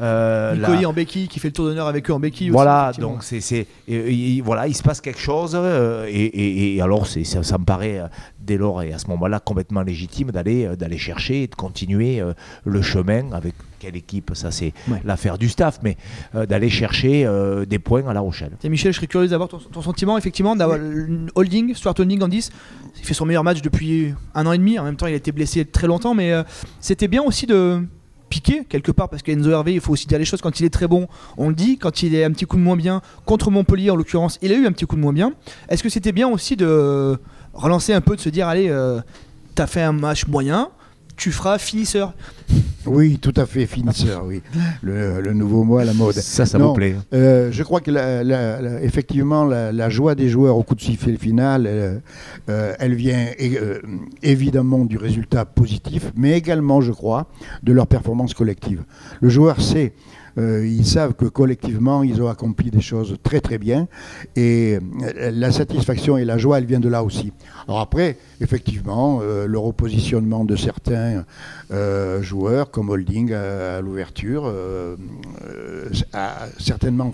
Euh, 0.00 0.84
en 0.84 0.92
béquille 0.92 1.26
qui 1.26 1.40
fait 1.40 1.48
le 1.48 1.52
tour 1.52 1.64
d'honneur 1.64 1.86
avec 1.86 2.10
eux 2.10 2.12
en 2.12 2.20
béquille. 2.20 2.50
Voilà, 2.50 2.92
donc 2.98 3.22
c'est, 3.22 3.66
voilà, 4.42 4.66
il 4.68 4.74
se 4.74 4.82
passe 4.82 5.00
quelque 5.00 5.20
chose 5.20 5.58
et 6.08 6.26
et, 6.26 6.55
alors, 6.80 7.06
ça, 7.06 7.42
ça, 7.42 7.58
me 7.58 7.64
paraît 7.64 7.98
euh, 7.98 8.06
dès 8.38 8.56
lors 8.56 8.82
et 8.82 8.92
à 8.92 8.98
ce 8.98 9.08
moment-là 9.08 9.40
complètement 9.40 9.82
légitime 9.82 10.30
d'aller 10.30 10.64
euh, 10.64 10.76
d'aller 10.76 10.98
chercher 10.98 11.42
et 11.42 11.46
de 11.46 11.54
continuer 11.54 12.20
euh, 12.20 12.32
le 12.64 12.82
chemin 12.82 13.32
avec 13.32 13.54
quelle 13.78 13.96
équipe, 13.96 14.30
ça 14.34 14.50
c'est 14.50 14.72
l'affaire 15.04 15.36
du 15.36 15.50
staff, 15.50 15.80
mais 15.82 15.98
d'aller 16.48 16.70
chercher 16.70 17.28
des 17.68 17.78
points 17.78 18.08
à 18.08 18.14
La 18.14 18.20
Rochelle. 18.20 18.52
Et 18.64 18.70
Michel, 18.70 18.90
je 18.92 18.96
serais 18.96 19.06
curieux 19.06 19.28
d'avoir 19.28 19.50
ton, 19.50 19.82
sentiment, 19.82 20.16
effectivement, 20.16 20.56
d'avoir 20.56 20.78
Holding, 21.34 21.74
Stuart 21.74 21.94
Holding 21.98 22.22
en 22.22 22.28
10, 22.28 22.50
il 22.98 23.04
fait 23.04 23.12
son 23.12 23.26
meilleur 23.26 23.44
match 23.44 23.60
depuis 23.60 24.14
un 24.34 24.46
an 24.46 24.52
et 24.52 24.58
demi, 24.58 24.78
en 24.78 24.84
même 24.84 24.96
temps 24.96 25.06
il 25.06 25.12
a 25.12 25.16
été 25.16 25.30
blessé 25.30 25.66
très 25.66 25.86
longtemps, 25.86 26.14
mais 26.14 26.32
c'était 26.80 27.06
bien 27.06 27.22
aussi 27.22 27.44
de 27.44 27.82
quelque 28.40 28.92
part 28.92 29.08
parce 29.08 29.22
qu'Enzo 29.22 29.50
Hervé, 29.50 29.74
il 29.74 29.80
faut 29.80 29.92
aussi 29.92 30.06
dire 30.06 30.18
les 30.18 30.24
choses 30.24 30.40
quand 30.40 30.60
il 30.60 30.66
est 30.66 30.70
très 30.70 30.86
bon, 30.86 31.08
on 31.36 31.48
le 31.48 31.54
dit, 31.54 31.78
quand 31.78 32.02
il 32.02 32.14
est 32.14 32.24
un 32.24 32.30
petit 32.30 32.46
coup 32.46 32.56
de 32.56 32.62
moins 32.62 32.76
bien, 32.76 33.02
contre 33.24 33.50
Montpellier 33.50 33.90
en 33.90 33.96
l'occurrence, 33.96 34.38
il 34.42 34.52
a 34.52 34.56
eu 34.56 34.66
un 34.66 34.72
petit 34.72 34.86
coup 34.86 34.96
de 34.96 35.00
moins 35.00 35.12
bien. 35.12 35.32
Est-ce 35.68 35.82
que 35.82 35.88
c'était 35.88 36.12
bien 36.12 36.28
aussi 36.28 36.56
de 36.56 37.18
relancer 37.54 37.92
un 37.92 38.00
peu, 38.00 38.16
de 38.16 38.20
se 38.20 38.28
dire, 38.28 38.48
allez, 38.48 38.68
euh, 38.68 39.00
t'as 39.54 39.66
fait 39.66 39.82
un 39.82 39.92
match 39.92 40.26
moyen, 40.26 40.70
tu 41.16 41.32
feras 41.32 41.58
finisseur. 41.58 42.14
Oui, 42.86 43.18
tout 43.20 43.32
à 43.36 43.46
fait, 43.46 43.66
finisseur, 43.66 44.24
oui. 44.24 44.42
Le, 44.82 45.32
nouveau 45.32 45.64
mot 45.64 45.78
à 45.78 45.84
la 45.84 45.92
mode. 45.92 46.14
Ça, 46.14 46.46
ça 46.46 46.58
me 46.58 46.72
plaît. 46.72 46.94
Euh, 47.12 47.50
je 47.50 47.62
crois 47.62 47.80
que, 47.80 47.90
la, 47.90 48.82
effectivement, 48.82 49.44
la, 49.44 49.90
joie 49.90 50.14
des 50.14 50.28
joueurs 50.28 50.56
au 50.56 50.62
coup 50.62 50.74
de 50.74 50.80
sifflet 50.80 51.16
final, 51.16 51.66
euh, 51.66 51.98
euh, 52.48 52.74
elle 52.78 52.94
vient 52.94 53.26
évidemment 54.22 54.84
du 54.84 54.98
résultat 54.98 55.44
positif, 55.44 56.12
mais 56.16 56.32
également, 56.36 56.80
je 56.80 56.92
crois, 56.92 57.26
de 57.62 57.72
leur 57.72 57.86
performance 57.86 58.34
collective. 58.34 58.84
Le 59.20 59.28
joueur 59.28 59.60
sait 59.60 59.92
euh, 60.38 60.66
ils 60.66 60.86
savent 60.86 61.14
que 61.14 61.24
collectivement, 61.24 62.02
ils 62.02 62.22
ont 62.22 62.28
accompli 62.28 62.70
des 62.70 62.80
choses 62.80 63.16
très 63.22 63.40
très 63.40 63.58
bien. 63.58 63.88
Et 64.34 64.78
euh, 65.02 65.30
la 65.30 65.50
satisfaction 65.50 66.16
et 66.18 66.24
la 66.24 66.38
joie, 66.38 66.58
elle 66.58 66.66
vient 66.66 66.80
de 66.80 66.88
là 66.88 67.02
aussi. 67.02 67.32
Alors 67.66 67.80
après, 67.80 68.18
effectivement, 68.40 69.20
euh, 69.22 69.46
le 69.46 69.58
repositionnement 69.58 70.44
de 70.44 70.56
certains 70.56 71.24
joueurs, 72.20 72.70
comme 72.70 72.90
Holding 72.90 73.32
à, 73.32 73.80
l'ouverture, 73.80 74.52
a 76.12 76.46
certainement 76.58 77.12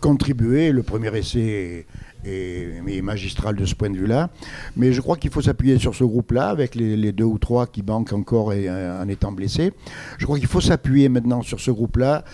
contribué. 0.00 0.72
Le 0.72 0.82
premier 0.82 1.16
essai 1.16 1.86
et, 2.24 3.02
magistral 3.02 3.56
de 3.56 3.64
ce 3.64 3.74
point 3.74 3.90
de 3.90 3.96
vue-là. 3.96 4.30
Mais 4.76 4.92
je 4.92 5.00
crois 5.00 5.16
qu'il 5.16 5.30
faut 5.30 5.40
s'appuyer 5.40 5.78
sur 5.78 5.94
ce 5.94 6.04
groupe-là, 6.04 6.48
avec 6.48 6.74
les, 6.74 7.12
deux 7.12 7.24
ou 7.24 7.38
trois 7.38 7.66
qui 7.66 7.82
manquent 7.82 8.12
encore 8.12 8.52
et, 8.52 8.68
en 8.70 9.08
étant 9.08 9.32
blessés. 9.32 9.72
Je 10.18 10.24
crois 10.24 10.38
qu'il 10.38 10.48
faut 10.48 10.60
s'appuyer 10.60 11.08
maintenant 11.08 11.42
sur 11.42 11.60
ce 11.60 11.70
groupe-là, 11.70 12.24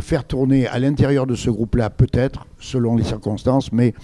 faire 0.00 0.24
tourner 0.24 0.66
à 0.66 0.78
l'intérieur 0.78 1.26
de 1.26 1.34
ce 1.34 1.50
groupe-là, 1.50 1.90
peut-être, 1.90 2.46
selon 2.58 2.96
les 2.96 3.04
circonstances, 3.04 3.72
mais 3.72 3.94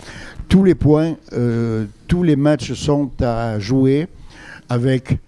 tous 0.49 0.65
les 0.65 0.75
points, 0.75 1.17
euh, 1.33 1.85
tous 2.09 2.23
les 2.23 2.37
matchs 2.37 2.73
sont 2.73 3.11
à 3.21 3.59
jouer 3.59 4.09
avec 4.69 5.19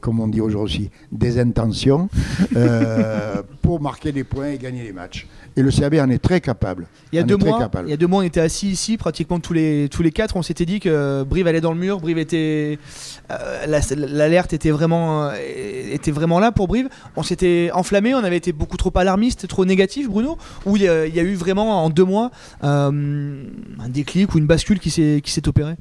comme 0.00 0.20
on 0.20 0.28
dit 0.28 0.40
aujourd'hui, 0.40 0.90
des 1.10 1.38
intentions 1.38 2.08
euh, 2.56 3.42
pour 3.62 3.80
marquer 3.80 4.12
des 4.12 4.24
points 4.24 4.48
et 4.48 4.58
gagner 4.58 4.84
les 4.84 4.92
matchs. 4.92 5.26
Et 5.56 5.62
le 5.62 5.70
CAB 5.70 5.94
en 5.94 6.08
est 6.10 6.18
très 6.18 6.40
capable. 6.40 6.86
Il 7.12 7.16
y 7.16 7.18
a, 7.18 7.24
deux 7.24 7.36
mois, 7.36 7.68
il 7.84 7.90
y 7.90 7.92
a 7.92 7.96
deux 7.96 8.06
mois, 8.06 8.20
on 8.20 8.22
était 8.22 8.40
assis 8.40 8.68
ici, 8.68 8.96
pratiquement 8.96 9.40
tous 9.40 9.52
les, 9.52 9.88
tous 9.90 10.02
les 10.02 10.12
quatre. 10.12 10.36
On 10.36 10.42
s'était 10.42 10.66
dit 10.66 10.78
que 10.78 11.24
Brive 11.24 11.46
allait 11.48 11.60
dans 11.60 11.72
le 11.72 11.78
mur. 11.78 12.00
Brive 12.00 12.18
était. 12.18 12.78
Euh, 13.30 13.80
l'alerte 13.96 14.52
était, 14.52 14.70
vraiment, 14.70 15.30
euh, 15.30 15.32
était 15.92 16.12
vraiment 16.12 16.38
là 16.38 16.52
pour 16.52 16.68
Brive. 16.68 16.88
On 17.16 17.22
s'était 17.22 17.70
enflammé, 17.74 18.14
on 18.14 18.18
avait 18.18 18.36
été 18.36 18.52
beaucoup 18.52 18.76
trop 18.76 18.96
alarmiste, 18.96 19.48
trop 19.48 19.64
négatif, 19.64 20.08
Bruno. 20.08 20.38
Ou 20.64 20.76
il 20.76 20.82
y, 20.82 20.88
a, 20.88 21.06
eu 21.06 21.34
vraiment 21.34 21.84
en 21.84 21.90
deux 21.90 22.04
mois 22.04 22.30
un 22.62 22.92
déclic 23.88 24.34
ou 24.34 24.38
une 24.38 24.46
bascule 24.46 24.78
qui 24.78 24.90
s'est 24.90 25.48
opérée? 25.48 25.74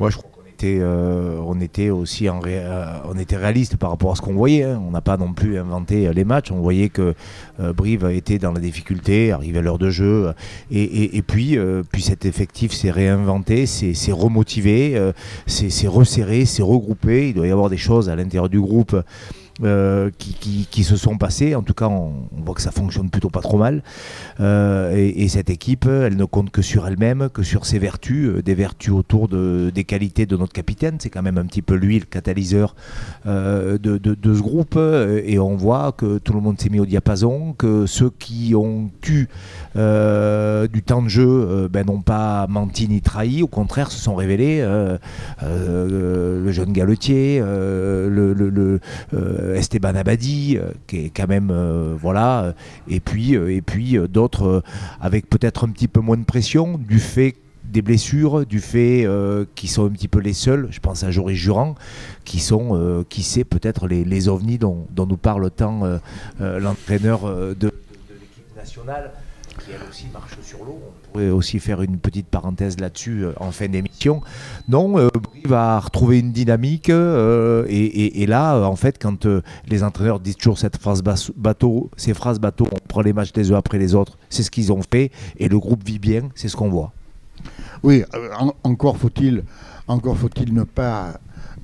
Moi, 0.00 0.08
je 0.08 0.16
euh, 0.64 1.40
on 1.44 1.60
était 1.60 1.90
aussi 1.90 2.28
euh, 2.28 2.98
on 3.04 3.18
était 3.18 3.36
réaliste 3.36 3.76
par 3.76 3.90
rapport 3.90 4.12
à 4.12 4.14
ce 4.14 4.20
qu'on 4.20 4.34
voyait. 4.34 4.64
Hein. 4.64 4.82
On 4.86 4.90
n'a 4.90 5.00
pas 5.00 5.16
non 5.16 5.32
plus 5.32 5.58
inventé 5.58 6.06
euh, 6.06 6.12
les 6.12 6.24
matchs. 6.24 6.50
On 6.50 6.60
voyait 6.60 6.88
que 6.88 7.14
Brive 7.58 8.06
était 8.10 8.38
dans 8.38 8.52
la 8.52 8.60
difficulté, 8.60 9.32
arrivait 9.32 9.58
à 9.58 9.62
l'heure 9.62 9.78
de 9.78 9.90
jeu. 9.90 10.32
Et, 10.70 11.22
puis, 11.26 11.58
puis 11.92 12.02
cet 12.02 12.24
effectif 12.24 12.72
s'est 12.72 12.90
réinventé, 12.90 13.66
s'est 13.66 14.12
remotivé, 14.12 15.12
s'est 15.46 15.88
resserré, 15.88 16.46
s'est 16.46 16.62
regroupé. 16.62 17.28
Il 17.28 17.34
doit 17.34 17.46
y 17.46 17.50
avoir 17.50 17.68
des 17.68 17.76
choses 17.76 18.08
à 18.08 18.16
l'intérieur 18.16 18.48
du 18.48 18.60
groupe 18.60 18.96
euh, 19.62 20.10
qui, 20.18 20.84
se 20.84 20.96
sont 20.96 21.18
passés. 21.18 21.54
En 21.54 21.62
tout 21.62 21.74
cas, 21.74 21.86
on, 21.86 22.12
voit 22.32 22.54
que 22.54 22.62
ça 22.62 22.70
fonctionne 22.70 23.10
plutôt 23.10 23.28
pas 23.28 23.42
trop 23.42 23.58
mal. 23.58 23.82
Euh, 24.40 24.94
et, 24.96 25.28
cette 25.28 25.50
équipe, 25.50 25.86
elle 25.86 26.16
ne 26.16 26.24
compte 26.24 26.50
que 26.50 26.62
sur 26.62 26.86
elle-même, 26.86 27.28
que 27.28 27.42
sur 27.42 27.66
ses 27.66 27.78
vertus, 27.78 28.28
euh, 28.28 28.42
des 28.42 28.54
vertus 28.54 28.94
autour 28.94 29.28
de, 29.28 29.70
des 29.74 29.84
qualités 29.84 30.24
de 30.24 30.36
notre 30.36 30.54
capitaine. 30.54 30.96
C'est 30.98 31.10
quand 31.10 31.22
même 31.22 31.36
un 31.36 31.44
petit 31.44 31.60
peu 31.60 31.74
lui 31.74 31.98
le 31.98 32.06
catalyseur 32.06 32.74
de, 33.26 34.00
ce 34.24 34.40
groupe. 34.40 34.78
Et 35.24 35.38
on 35.38 35.56
voit 35.56 35.92
que 35.92 36.16
tout 36.18 36.32
le 36.32 36.40
monde 36.40 36.58
s'est 36.58 36.70
mis 36.70 36.80
au 36.80 36.86
diapason, 36.86 37.54
que 37.58 37.84
ceux 37.84 38.10
qui 38.10 38.54
ont 38.54 38.90
eu 39.08 39.28
du 39.74 40.82
temps 40.82 41.02
de 41.02 41.08
jeu 41.08 41.68
ben, 41.70 41.84
n'ont 41.84 42.00
pas 42.00 42.46
menti 42.48 42.88
ni 42.88 43.02
trahi, 43.02 43.42
au 43.42 43.46
contraire 43.46 43.90
se 43.90 43.98
sont 43.98 44.14
révélés. 44.14 44.66
le 45.42 46.52
jeune 46.52 46.72
Galetier, 46.72 47.40
le, 47.40 48.80
Esteban 49.54 49.94
Abadi, 49.94 50.56
euh, 50.56 50.70
qui 50.86 51.06
est 51.06 51.10
quand 51.10 51.28
même 51.28 51.50
euh, 51.50 51.94
voilà, 51.98 52.54
et 52.88 53.00
puis 53.00 53.34
et 53.34 53.62
puis 53.62 53.96
d'autres 54.08 54.62
avec 55.00 55.28
peut-être 55.28 55.64
un 55.64 55.68
petit 55.70 55.88
peu 55.88 56.00
moins 56.00 56.16
de 56.16 56.24
pression 56.24 56.78
du 56.78 56.98
fait 56.98 57.36
des 57.64 57.82
blessures, 57.82 58.46
du 58.46 58.58
fait 58.58 59.06
qu'ils 59.54 59.70
sont 59.70 59.86
un 59.86 59.90
petit 59.90 60.08
peu 60.08 60.18
les 60.18 60.32
seuls, 60.32 60.68
je 60.70 60.80
pense 60.80 61.04
à 61.04 61.12
Joris 61.12 61.36
Jurand, 61.36 61.76
qui 62.24 62.40
sont, 62.40 63.04
qui 63.08 63.22
sait 63.22 63.44
peut-être 63.44 63.86
les, 63.86 64.04
les, 64.04 64.28
ovnis 64.28 64.58
dont, 64.58 64.86
nous 64.96 65.16
parle 65.16 65.48
tant 65.52 65.82
l'entraîneur 66.40 67.20
de 67.54 67.70
l'équipe 68.10 68.56
nationale 68.56 69.12
qui 69.58 69.72
elle 69.72 69.88
aussi 69.88 70.06
marche 70.12 70.36
sur 70.42 70.64
l'eau. 70.64 70.78
On 70.80 71.12
pourrait 71.12 71.30
aussi 71.30 71.58
faire 71.58 71.82
une 71.82 71.98
petite 71.98 72.26
parenthèse 72.26 72.78
là-dessus 72.78 73.24
euh, 73.24 73.32
en 73.38 73.50
fin 73.50 73.68
d'émission. 73.68 74.22
Non, 74.68 74.98
euh, 74.98 75.08
va 75.44 75.78
retrouver 75.80 76.18
une 76.20 76.32
dynamique 76.32 76.90
euh, 76.90 77.64
et, 77.68 78.26
là, 78.26 78.58
en 78.60 78.76
fait, 78.76 78.98
quand 79.00 79.26
les 79.66 79.82
entraîneurs 79.82 80.20
disent 80.20 80.36
toujours 80.36 80.58
cette 80.58 80.76
phrase 80.76 81.02
bateau, 81.36 81.90
ces 81.96 82.14
phrases 82.14 82.38
bateau, 82.38 82.68
on 82.72 82.78
prend 82.88 83.02
les 83.02 83.12
matchs 83.12 83.32
les 83.34 83.52
uns 83.52 83.56
après 83.56 83.78
les 83.78 83.94
autres, 83.94 84.18
c'est 84.28 84.42
ce 84.42 84.50
qu'ils 84.50 84.72
ont 84.72 84.82
fait 84.82 85.10
et 85.38 85.48
le 85.48 85.58
groupe 85.58 85.84
vit 85.84 85.98
bien, 85.98 86.28
c'est 86.34 86.48
ce 86.48 86.56
qu'on 86.56 86.68
voit. 86.68 86.92
Oui, 87.82 88.04
encore 88.64 88.98
faut-il 88.98 89.44
encore 89.90 90.16
faut-il 90.16 90.54
ne 90.54 90.62
pas 90.62 91.14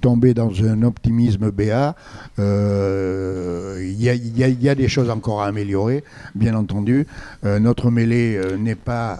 tomber 0.06 0.34
dans 0.34 0.52
un 0.62 0.82
optimisme 0.84 1.50
béat. 1.50 1.96
Il 2.38 2.44
euh, 2.44 3.92
y, 3.98 4.68
a 4.68 4.74
des 4.76 4.86
choses 4.86 5.10
encore 5.10 5.42
à 5.42 5.46
améliorer, 5.46 6.04
bien 6.36 6.54
entendu. 6.54 7.08
Euh, 7.44 7.58
notre 7.58 7.90
mêlée 7.90 8.36
euh, 8.36 8.56
n'est 8.56 8.76
pas 8.76 9.18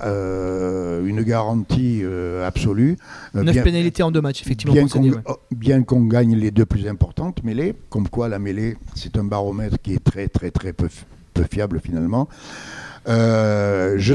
une 1.05 1.23
garantie 1.23 2.05
absolue. 2.45 2.97
9 3.35 3.64
pénalités 3.64 4.05
en 4.05 4.12
deux 4.12 4.21
matchs, 4.21 4.43
effectivement. 4.43 4.76
Bien 5.50 5.83
qu'on 5.83 6.05
gagne 6.05 6.37
les 6.37 6.52
deux 6.52 6.66
plus 6.66 6.87
importantes 6.87 7.43
mêlées, 7.43 7.75
comme 7.90 8.09
quoi 8.09 8.28
la 8.28 8.38
mêlée, 8.38 8.76
c'est 8.95 9.16
un 9.19 9.25
baromètre 9.25 9.78
qui 9.83 9.95
est 9.95 10.05
très, 10.05 10.28
très, 10.28 10.52
très 10.52 10.73
peu, 10.73 10.88
peu 11.35 11.45
fiable 11.50 11.81
finalement. 11.81 12.28
Je, 13.09 14.14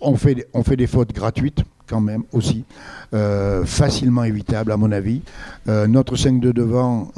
on, 0.00 0.16
fait, 0.16 0.48
on 0.54 0.64
fait 0.64 0.76
des 0.76 0.88
fautes 0.88 1.12
gratuites 1.12 1.62
quand 1.86 2.00
même 2.00 2.24
aussi, 2.32 2.64
euh, 3.12 3.64
facilement 3.64 4.24
évitable 4.24 4.72
à 4.72 4.76
mon 4.76 4.92
avis. 4.92 5.22
Euh, 5.68 5.86
notre 5.86 6.16
5 6.16 6.40
de 6.40 6.52
devant 6.52 7.12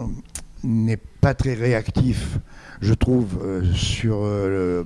n'est 0.65 0.99
pas 1.21 1.35
très 1.35 1.55
réactif 1.55 2.39
je 2.83 2.93
trouve, 2.93 3.39
euh, 3.43 3.63
sur, 3.73 4.19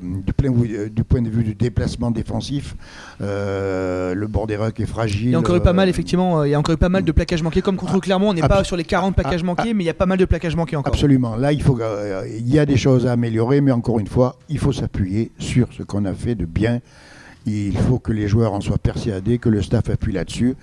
du, 0.01 0.33
plein, 0.33 0.53
du, 0.53 1.03
point 1.03 1.23
de 1.23 1.29
vue 1.29 1.43
du 1.43 1.57
déplacement 1.57 2.13
défensif, 2.13 2.77
le 3.19 4.27
bord 4.27 4.47
des 4.47 4.55
rucks 4.55 4.79
est 4.79 4.87
fragile. 4.87 5.27
Il 5.27 5.31
y 5.33 5.35
a 5.35 5.41
encore 5.41 5.57
eu 5.57 5.61
pas 5.61 5.73
mal, 5.73 5.89
effectivement, 5.89 6.45
il 6.45 6.53
y 6.53 6.55
a 6.55 6.59
encore 6.61 6.77
eu 6.77 6.79
pas 6.79 6.89
mal 6.89 7.03
de 7.03 7.11
plaquages 7.11 7.43
manqués, 7.43 7.63
comme 7.63 7.75
contre 7.75 7.95
ah, 7.97 8.01
Clermont, 8.01 8.29
on 8.29 8.35
n'est 8.35 8.43
pas 8.43 8.63
sur 8.63 8.77
les 8.77 8.85
40 8.85 9.17
plaquages 9.17 9.41
ah, 9.43 9.47
manqués, 9.47 9.71
ah. 9.71 9.75
mais 9.75 9.83
il 9.83 9.87
y 9.89 9.91
a 9.91 9.95
pas 9.95 10.07
mal 10.07 10.19
de 10.19 10.25
plaquages 10.25 10.55
manqués 10.55 10.77
encore. 10.77 10.95
Absolument, 10.95 11.35
là, 11.35 11.53
il, 11.53 11.65
faut, 11.65 11.77
il 12.29 12.49
y 12.49 12.61
a 12.61 12.65
des 12.65 12.77
choses 12.77 13.09
à 13.09 13.13
améliorer, 13.13 13.61
mais 13.61 13.73
encore 13.73 13.99
une 13.99 14.07
fois, 14.07 14.37
il 14.49 14.61
faut 14.61 14.73
s'appuyer 14.73 15.33
sur 15.41 15.67
ce 15.73 15.83
qu'on 15.83 16.05
a 16.05 16.15
fait 16.15 16.37
de 16.37 16.45
bien. 16.45 16.81
Il 17.47 17.77
faut 17.77 17.99
que 17.99 18.13
les 18.13 18.29
joueurs 18.29 18.53
en 18.53 18.61
soient 18.61 18.79
persuadés, 18.79 19.39
que 19.39 19.49
le 19.49 19.63
staff 19.63 19.89
appuie 19.91 20.13
là-dessus. 20.13 20.57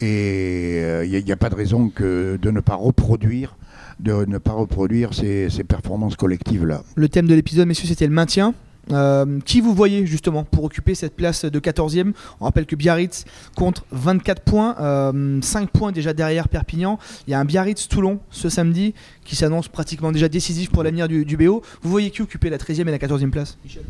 Et 0.00 0.80
il 1.04 1.24
n'y 1.24 1.32
a, 1.32 1.36
pas 1.36 1.50
de 1.50 1.54
raison 1.54 1.88
que 1.88 2.38
de 2.40 2.50
ne 2.50 2.60
pas 2.60 2.74
reproduire 2.74 3.56
de 4.00 4.24
ne 4.26 4.38
pas 4.38 4.52
reproduire 4.52 5.14
ces, 5.14 5.48
performances 5.66 6.16
collectives-là. 6.16 6.82
Le 6.96 7.08
thème 7.08 7.26
de 7.26 7.34
l'épisode, 7.34 7.66
messieurs, 7.66 7.88
c'était 7.88 8.06
le 8.06 8.12
maintien. 8.12 8.54
Euh, 8.90 9.40
qui 9.46 9.62
vous 9.62 9.72
voyez 9.72 10.04
justement 10.04 10.44
pour 10.44 10.64
occuper 10.64 10.94
cette 10.94 11.16
place 11.16 11.46
de 11.46 11.58
14e 11.58 12.12
On 12.38 12.44
rappelle 12.44 12.66
que 12.66 12.76
Biarritz 12.76 13.24
compte 13.56 13.82
24 13.92 14.42
points, 14.42 14.74
5 14.74 14.82
euh, 14.82 15.66
points 15.72 15.90
déjà 15.90 16.12
derrière 16.12 16.50
Perpignan. 16.50 16.98
Il 17.26 17.30
y 17.30 17.34
a 17.34 17.40
un 17.40 17.46
Biarritz-Toulon 17.46 18.20
ce 18.30 18.50
samedi 18.50 18.92
qui 19.24 19.36
s'annonce 19.36 19.68
pratiquement 19.68 20.12
déjà 20.12 20.28
décisif 20.28 20.70
pour 20.70 20.82
l'avenir 20.82 21.08
du, 21.08 21.36
BO. 21.38 21.62
Vous 21.80 21.90
voyez 21.90 22.10
qui 22.10 22.20
occuper 22.20 22.50
la 22.50 22.58
13e 22.58 22.82
et 22.82 22.90
la 22.90 22.98
14e 22.98 23.30
place? 23.30 23.56
Michel 23.64 23.84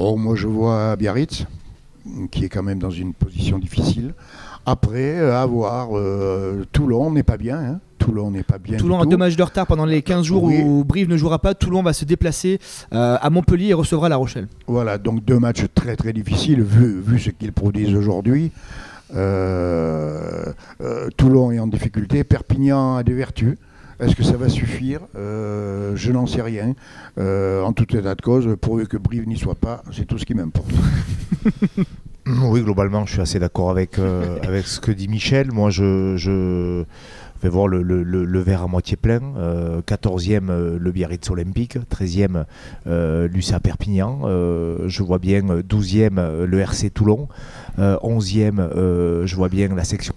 oh, 0.00 0.16
Moi 0.16 0.34
je 0.36 0.46
vois 0.46 0.96
Biarritz 0.96 1.46
qui 2.30 2.44
est 2.44 2.48
quand 2.48 2.62
même 2.62 2.78
dans 2.78 2.90
une 2.90 3.14
position 3.14 3.58
difficile. 3.58 4.14
Après, 4.66 5.18
à 5.18 5.44
voir, 5.46 5.88
euh, 5.92 6.64
Toulon 6.72 7.10
n'est 7.10 7.22
pas 7.22 7.36
bien. 7.36 7.58
Hein. 7.58 7.80
Toulon 7.98 8.30
n'est 8.30 8.42
pas 8.42 8.58
bien. 8.58 8.78
Toulon 8.78 9.00
a 9.00 9.06
deux 9.06 9.16
matchs 9.16 9.36
de 9.36 9.42
retard 9.42 9.66
pendant 9.66 9.84
les 9.84 10.02
15 10.02 10.24
jours 10.24 10.44
où 10.44 10.84
Brive 10.84 11.08
ne 11.08 11.16
jouera 11.16 11.38
pas. 11.38 11.54
Toulon 11.54 11.82
va 11.82 11.92
se 11.92 12.04
déplacer 12.04 12.58
euh, 12.92 13.18
à 13.20 13.30
Montpellier 13.30 13.68
et 13.68 13.74
recevra 13.74 14.08
La 14.08 14.16
Rochelle. 14.16 14.48
Voilà, 14.66 14.98
donc 14.98 15.24
deux 15.24 15.38
matchs 15.38 15.64
très 15.74 15.96
très 15.96 16.12
difficiles 16.12 16.62
vu, 16.62 17.00
vu 17.00 17.18
ce 17.18 17.30
qu'ils 17.30 17.52
produisent 17.52 17.94
aujourd'hui. 17.94 18.52
Euh, 19.14 20.52
Toulon 21.16 21.52
est 21.52 21.58
en 21.58 21.66
difficulté, 21.66 22.24
Perpignan 22.24 22.96
a 22.96 23.02
des 23.02 23.14
vertus. 23.14 23.56
Est-ce 24.00 24.16
que 24.16 24.22
ça 24.22 24.36
va 24.36 24.48
suffire? 24.48 25.00
Je 25.14 26.12
n'en 26.12 26.26
sais 26.26 26.42
rien. 26.42 26.74
en 27.18 27.72
tout 27.72 27.96
état 27.96 28.14
de 28.14 28.22
cause, 28.22 28.56
pourvu 28.60 28.86
que 28.86 28.96
Brive 28.96 29.26
n'y 29.28 29.36
soit 29.36 29.54
pas, 29.54 29.82
c'est 29.92 30.06
tout 30.06 30.18
ce 30.18 30.24
qui 30.24 30.34
m'importe. 30.34 30.70
Oui, 32.26 32.62
globalement, 32.62 33.06
je 33.06 33.12
suis 33.12 33.20
assez 33.20 33.38
d'accord 33.38 33.70
avec, 33.70 33.98
euh, 33.98 34.38
avec 34.42 34.66
ce 34.66 34.80
que 34.80 34.92
dit 34.92 35.08
Michel. 35.08 35.52
Moi, 35.52 35.70
je, 35.70 36.84
vais 37.42 37.48
voir 37.48 37.66
le, 37.66 37.82
le, 37.82 38.40
verre 38.40 38.62
à 38.62 38.66
moitié 38.66 38.96
plein. 38.96 39.20
14e, 39.86 40.48
euh, 40.48 40.50
euh, 40.50 40.78
le 40.78 40.92
Biarritz 40.92 41.28
Olympique. 41.30 41.78
13e, 41.90 42.44
Lucia 43.28 43.58
Perpignan. 43.60 44.20
je 44.24 45.02
vois 45.02 45.18
bien 45.18 45.42
12e, 45.42 46.44
le 46.44 46.58
RC 46.60 46.90
Toulon. 46.90 47.28
11e, 47.78 49.24
je 49.24 49.36
vois 49.36 49.48
bien 49.48 49.68
la 49.74 49.84
section 49.84 50.14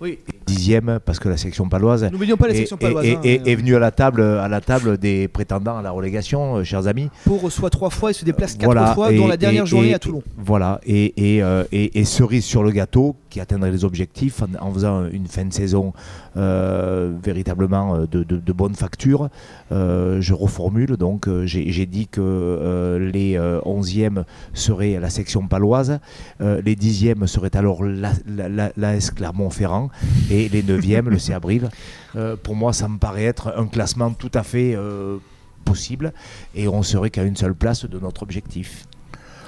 oui. 0.00 0.20
Dixième, 0.48 0.98
parce 1.04 1.18
que 1.18 1.28
la 1.28 1.36
section 1.36 1.68
paloise, 1.68 2.08
N'oublions 2.10 2.36
pas 2.36 2.48
la 2.48 2.54
section 2.54 2.76
paloise, 2.76 3.06
hein, 3.06 3.20
est, 3.22 3.54
venue 3.54 3.76
à 3.76 3.78
la, 3.78 3.90
table, 3.90 4.22
à 4.22 4.48
la 4.48 4.60
table 4.60 4.96
des 4.96 5.28
prétendants 5.28 5.76
à 5.76 5.82
la 5.82 5.90
relégation, 5.90 6.56
euh, 6.56 6.64
chers 6.64 6.86
amis. 6.86 7.10
Pour 7.24 7.42
reçoit 7.42 7.70
trois 7.70 7.90
fois 7.90 8.10
et 8.10 8.12
se 8.14 8.24
déplace 8.24 8.54
quatre 8.54 8.94
fois, 8.94 9.12
dont 9.12 9.26
la 9.26 9.36
dernière 9.36 9.66
journée 9.66 9.94
à 9.94 9.98
Toulon. 9.98 10.22
Voilà, 10.36 10.80
euh, 10.88 11.64
et, 11.70 12.04
cerise 12.04 12.44
sur 12.44 12.62
le 12.62 12.70
gâteau, 12.70 13.16
qui 13.28 13.40
atteindrait 13.40 13.70
les 13.70 13.84
objectifs 13.84 14.42
en, 14.60 14.72
faisant 14.72 15.06
une 15.06 15.26
fin 15.26 15.44
de 15.44 15.52
saison 15.52 15.92
euh, 16.36 17.12
véritablement 17.22 17.98
de, 17.98 18.24
de, 18.24 18.52
bonne 18.52 18.74
facture. 18.74 19.28
je 19.70 20.32
reformule, 20.32 20.96
donc 20.96 21.28
j'ai 21.44 21.86
dit 21.86 22.08
que 22.08 22.98
les 23.00 23.36
11e 23.36 24.24
seraient 24.54 24.98
la 24.98 25.10
section 25.10 25.46
paloise, 25.46 26.00
les 26.40 26.74
10e 26.74 27.26
seraient 27.26 27.56
alors 27.56 27.84
l'AS 27.84 28.72
la, 28.76 28.98
Clermont-Ferrand 29.14 29.90
et 30.30 30.37
les 30.46 30.62
9e, 30.62 31.08
le 31.08 31.18
CA 31.18 31.40
Brive. 31.40 31.68
Euh, 32.14 32.36
pour 32.40 32.54
moi, 32.54 32.72
ça 32.72 32.86
me 32.86 32.98
paraît 32.98 33.24
être 33.24 33.52
un 33.56 33.66
classement 33.66 34.10
tout 34.12 34.30
à 34.34 34.44
fait 34.44 34.74
euh, 34.76 35.16
possible 35.64 36.12
et 36.54 36.68
on 36.68 36.82
serait 36.84 37.10
qu'à 37.10 37.24
une 37.24 37.36
seule 37.36 37.54
place 37.54 37.84
de 37.84 37.98
notre 37.98 38.22
objectif. 38.22 38.86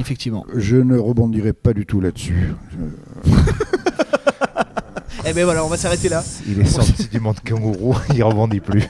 Effectivement. 0.01 0.45
Je 0.57 0.77
ne 0.77 0.99
rebondirai 0.99 1.53
pas 1.53 1.73
du 1.73 1.87
tout 1.87 2.01
là-dessus. 2.01 2.55
Eh 5.27 5.35
ben 5.35 5.45
voilà, 5.45 5.65
on 5.65 5.69
va 5.69 5.77
s'arrêter 5.77 6.09
là. 6.09 6.25
Il 6.47 6.61
est 6.61 6.65
sorti 6.65 7.07
du 7.09 7.21
monde 7.21 7.39
kangourou, 7.47 7.95
il 8.15 8.25
rebondit 8.25 8.61
plus. 8.61 8.89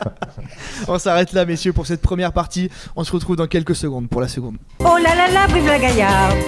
on 0.87 0.99
s'arrête 0.99 1.33
là, 1.33 1.45
messieurs, 1.45 1.73
pour 1.73 1.87
cette 1.87 2.01
première 2.01 2.33
partie. 2.33 2.71
On 2.95 3.03
se 3.03 3.11
retrouve 3.13 3.37
dans 3.37 3.49
quelques 3.49 3.75
secondes 3.75 4.09
pour 4.09 4.21
la 4.21 4.29
seconde. 4.29 4.57
Oh 4.79 4.97
là 5.03 5.15
là 5.17 5.29
là, 5.31 5.49
Brive 5.49 5.67
la 5.67 5.79
Gaillarde. 5.79 6.39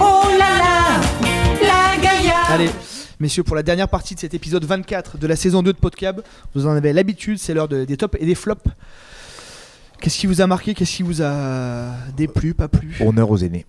Oh 0.00 0.22
là 0.38 0.58
là, 0.58 1.00
la 1.62 2.02
Gaillarde. 2.02 2.50
Allez, 2.50 2.70
Messieurs, 3.20 3.42
pour 3.42 3.54
la 3.54 3.62
dernière 3.62 3.90
partie 3.90 4.14
de 4.14 4.20
cet 4.20 4.32
épisode 4.32 4.64
24 4.64 5.18
de 5.18 5.26
la 5.26 5.36
saison 5.36 5.62
2 5.62 5.74
de 5.74 5.78
Podcab, 5.78 6.22
vous 6.54 6.66
en 6.66 6.70
avez 6.70 6.94
l'habitude, 6.94 7.38
c'est 7.38 7.52
l'heure 7.52 7.68
des 7.68 7.96
tops 7.98 8.16
et 8.18 8.24
des 8.24 8.34
flops. 8.34 8.64
Qu'est-ce 10.00 10.18
qui 10.18 10.26
vous 10.26 10.40
a 10.40 10.46
marqué 10.46 10.72
Qu'est-ce 10.72 10.96
qui 10.96 11.02
vous 11.02 11.20
a 11.20 11.92
déplu, 12.16 12.54
pas 12.54 12.68
plu? 12.68 12.96
Honneur 12.98 13.30
aux 13.30 13.36
aînés. 13.36 13.66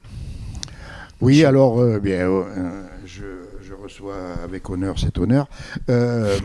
Oui, 1.20 1.44
alors, 1.44 1.82
euh, 1.82 2.00
bien, 2.00 2.30
euh, 2.30 2.84
je, 3.06 3.74
reçois 3.74 4.16
avec 4.42 4.70
honneur 4.70 4.98
cet 4.98 5.18
honneur. 5.18 5.50
Euh, 5.90 6.38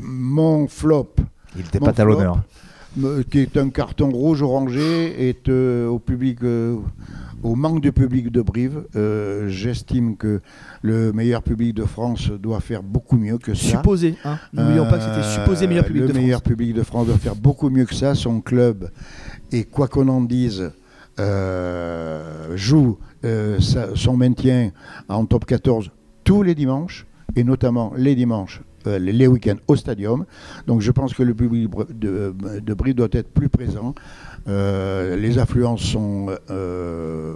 mon 0.00 0.66
flop. 0.66 1.16
Il 1.56 1.64
n'était 1.64 1.78
pas 1.78 1.92
à 1.94 2.04
l'honneur. 2.04 2.42
Qui 3.30 3.38
est 3.38 3.56
un 3.56 3.70
carton 3.70 4.10
rouge 4.10 4.42
orangé, 4.42 5.28
est 5.28 5.48
au 5.48 5.98
public 5.98 6.40
au 7.42 7.54
manque 7.54 7.80
de 7.80 7.90
public 7.90 8.30
de 8.30 8.42
Brive. 8.42 8.84
Euh, 8.96 9.48
j'estime 9.48 10.16
que 10.16 10.40
le 10.82 11.12
meilleur 11.12 11.42
public 11.42 11.74
de 11.74 11.84
France 11.84 12.30
doit 12.30 12.60
faire 12.60 12.82
beaucoup 12.82 13.16
mieux 13.16 13.38
que 13.38 13.54
ça. 13.54 13.78
Supposé, 13.78 14.16
hein 14.24 14.38
n'oublions 14.52 14.86
pas 14.88 14.98
que 14.98 15.04
c'était 15.04 15.40
supposé 15.40 15.66
meilleur 15.66 15.84
public 15.84 16.02
de 16.02 16.06
France. 16.08 16.16
Le 16.16 16.22
meilleur 16.22 16.42
public 16.42 16.74
de 16.74 16.82
France 16.82 17.06
doit 17.06 17.18
faire 17.18 17.36
beaucoup 17.36 17.70
mieux 17.70 17.84
que 17.84 17.94
ça. 17.94 18.14
Son 18.14 18.40
club, 18.40 18.90
et 19.52 19.64
quoi 19.64 19.88
qu'on 19.88 20.08
en 20.08 20.20
dise, 20.22 20.72
euh, 21.18 22.56
joue 22.56 22.98
euh, 23.24 23.58
son 23.94 24.16
maintien 24.16 24.72
en 25.08 25.24
top 25.26 25.44
14 25.44 25.90
tous 26.24 26.42
les 26.42 26.54
dimanches, 26.54 27.06
et 27.36 27.44
notamment 27.44 27.92
les 27.96 28.14
dimanches 28.14 28.62
les 28.86 29.26
week-ends 29.26 29.58
au 29.68 29.76
stadium. 29.76 30.24
Donc 30.66 30.80
je 30.80 30.90
pense 30.90 31.14
que 31.14 31.22
le 31.22 31.34
public 31.34 31.68
de, 31.90 32.34
de 32.60 32.74
Brive 32.74 32.94
doit 32.94 33.08
être 33.12 33.32
plus 33.32 33.48
présent. 33.48 33.94
Euh, 34.48 35.16
les 35.16 35.38
affluences 35.38 35.82
sont. 35.82 36.28
Euh, 36.50 37.34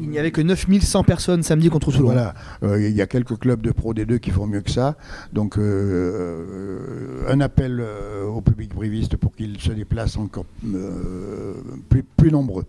il 0.00 0.10
n'y 0.10 0.18
avait 0.18 0.30
que 0.30 0.40
9100 0.40 1.04
personnes 1.04 1.42
samedi 1.42 1.70
contre 1.70 1.90
Toulon. 1.90 2.06
Voilà, 2.06 2.34
euh, 2.62 2.80
il 2.80 2.94
y 2.94 3.00
a 3.00 3.06
quelques 3.06 3.38
clubs 3.38 3.62
de 3.62 3.72
Pro 3.72 3.94
D2 3.94 4.18
qui 4.18 4.30
font 4.30 4.46
mieux 4.46 4.60
que 4.60 4.70
ça. 4.70 4.96
Donc, 5.32 5.56
un 5.58 7.40
appel 7.40 7.82
au 8.28 8.40
public 8.40 8.74
briviste 8.74 9.16
pour 9.16 9.34
qu'il 9.34 9.60
se 9.60 9.72
déplace 9.72 10.16
encore 10.16 10.46
plus, 11.88 12.02
plus 12.16 12.30
nombreux. 12.30 12.64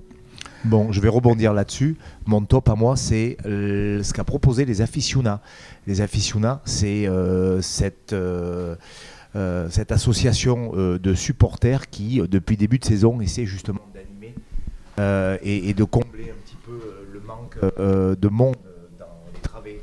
Bon, 0.65 0.91
je 0.91 0.99
vais 0.99 1.09
rebondir 1.09 1.53
là-dessus. 1.53 1.97
Mon 2.25 2.41
top 2.43 2.69
à 2.69 2.75
moi, 2.75 2.95
c'est 2.95 3.37
ce 3.43 4.13
qu'a 4.13 4.23
proposé 4.23 4.65
les 4.65 4.81
aficionats. 4.81 5.41
Les 5.87 6.01
aficionats, 6.01 6.61
c'est 6.65 7.09
cette 7.61 8.13
euh, 9.35 9.67
cette 9.69 9.91
association 9.91 10.71
euh, 10.75 10.97
de 10.97 11.13
supporters 11.13 11.89
qui, 11.89 12.21
euh, 12.21 12.27
depuis 12.27 12.55
début 12.55 12.79
de 12.79 12.85
saison, 12.85 13.19
essaie 13.19 13.45
justement 13.45 13.81
d'animer 13.93 14.33
et, 15.43 15.73
de 15.73 15.83
combler 15.83 16.31
un 16.31 16.41
petit 16.45 16.55
peu 16.65 16.79
le 17.11 17.19
manque 17.19 17.59
de 17.59 18.27
monde 18.29 18.55
dans 18.97 19.05
les 19.33 19.41
travées 19.41 19.81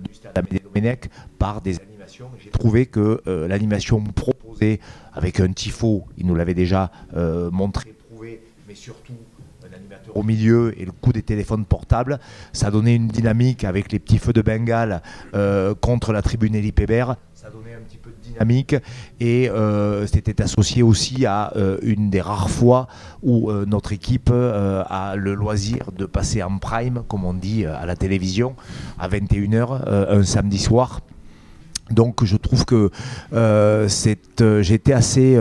du 0.00 0.14
stade 0.14 0.36
Amédée 0.36 0.58
Domenech 0.58 1.10
par 1.38 1.60
des 1.60 1.78
animations. 1.78 2.28
J'ai 2.42 2.50
trouvé 2.50 2.86
que 2.86 3.22
l'animation 3.26 4.02
proposée 4.02 4.80
avec 5.12 5.38
un 5.38 5.52
tifo, 5.52 6.04
il 6.18 6.26
nous 6.26 6.34
l'avait 6.34 6.54
déjà 6.54 6.90
montré, 7.52 7.94
prouvé, 8.08 8.42
mais 8.66 8.74
surtout 8.74 9.14
au 10.14 10.22
milieu 10.22 10.74
et 10.80 10.84
le 10.84 10.92
coup 10.92 11.12
des 11.12 11.22
téléphones 11.22 11.64
portables. 11.64 12.18
Ça 12.52 12.70
donnait 12.70 12.96
une 12.96 13.08
dynamique 13.08 13.64
avec 13.64 13.92
les 13.92 13.98
petits 13.98 14.18
feux 14.18 14.32
de 14.32 14.42
Bengale 14.42 15.02
contre 15.80 16.12
la 16.12 16.22
tribune 16.22 16.54
Elie 16.54 16.72
Pébert. 16.72 17.16
Ça 17.42 17.50
donnait 17.50 17.74
un 17.74 17.80
petit 17.80 17.98
peu 17.98 18.10
dynamique 18.22 18.76
et 19.18 19.50
euh, 19.50 20.06
c'était 20.06 20.40
associé 20.40 20.84
aussi 20.84 21.26
à 21.26 21.52
euh, 21.56 21.76
une 21.82 22.08
des 22.08 22.20
rares 22.20 22.50
fois 22.50 22.86
où 23.22 23.50
euh, 23.50 23.64
notre 23.66 23.92
équipe 23.92 24.30
a 24.30 25.16
le 25.16 25.34
loisir 25.34 25.90
de 25.96 26.06
passer 26.06 26.40
en 26.42 26.58
prime, 26.58 27.02
comme 27.08 27.24
on 27.24 27.34
dit 27.34 27.66
à 27.66 27.84
la 27.84 27.96
télévision, 27.96 28.54
à 28.98 29.08
21h 29.08 29.82
un 29.88 30.22
samedi 30.22 30.58
soir. 30.58 31.00
Donc 31.90 32.24
je 32.24 32.36
trouve 32.36 32.64
que 32.64 32.90
été 34.72 34.92
assez 34.92 35.36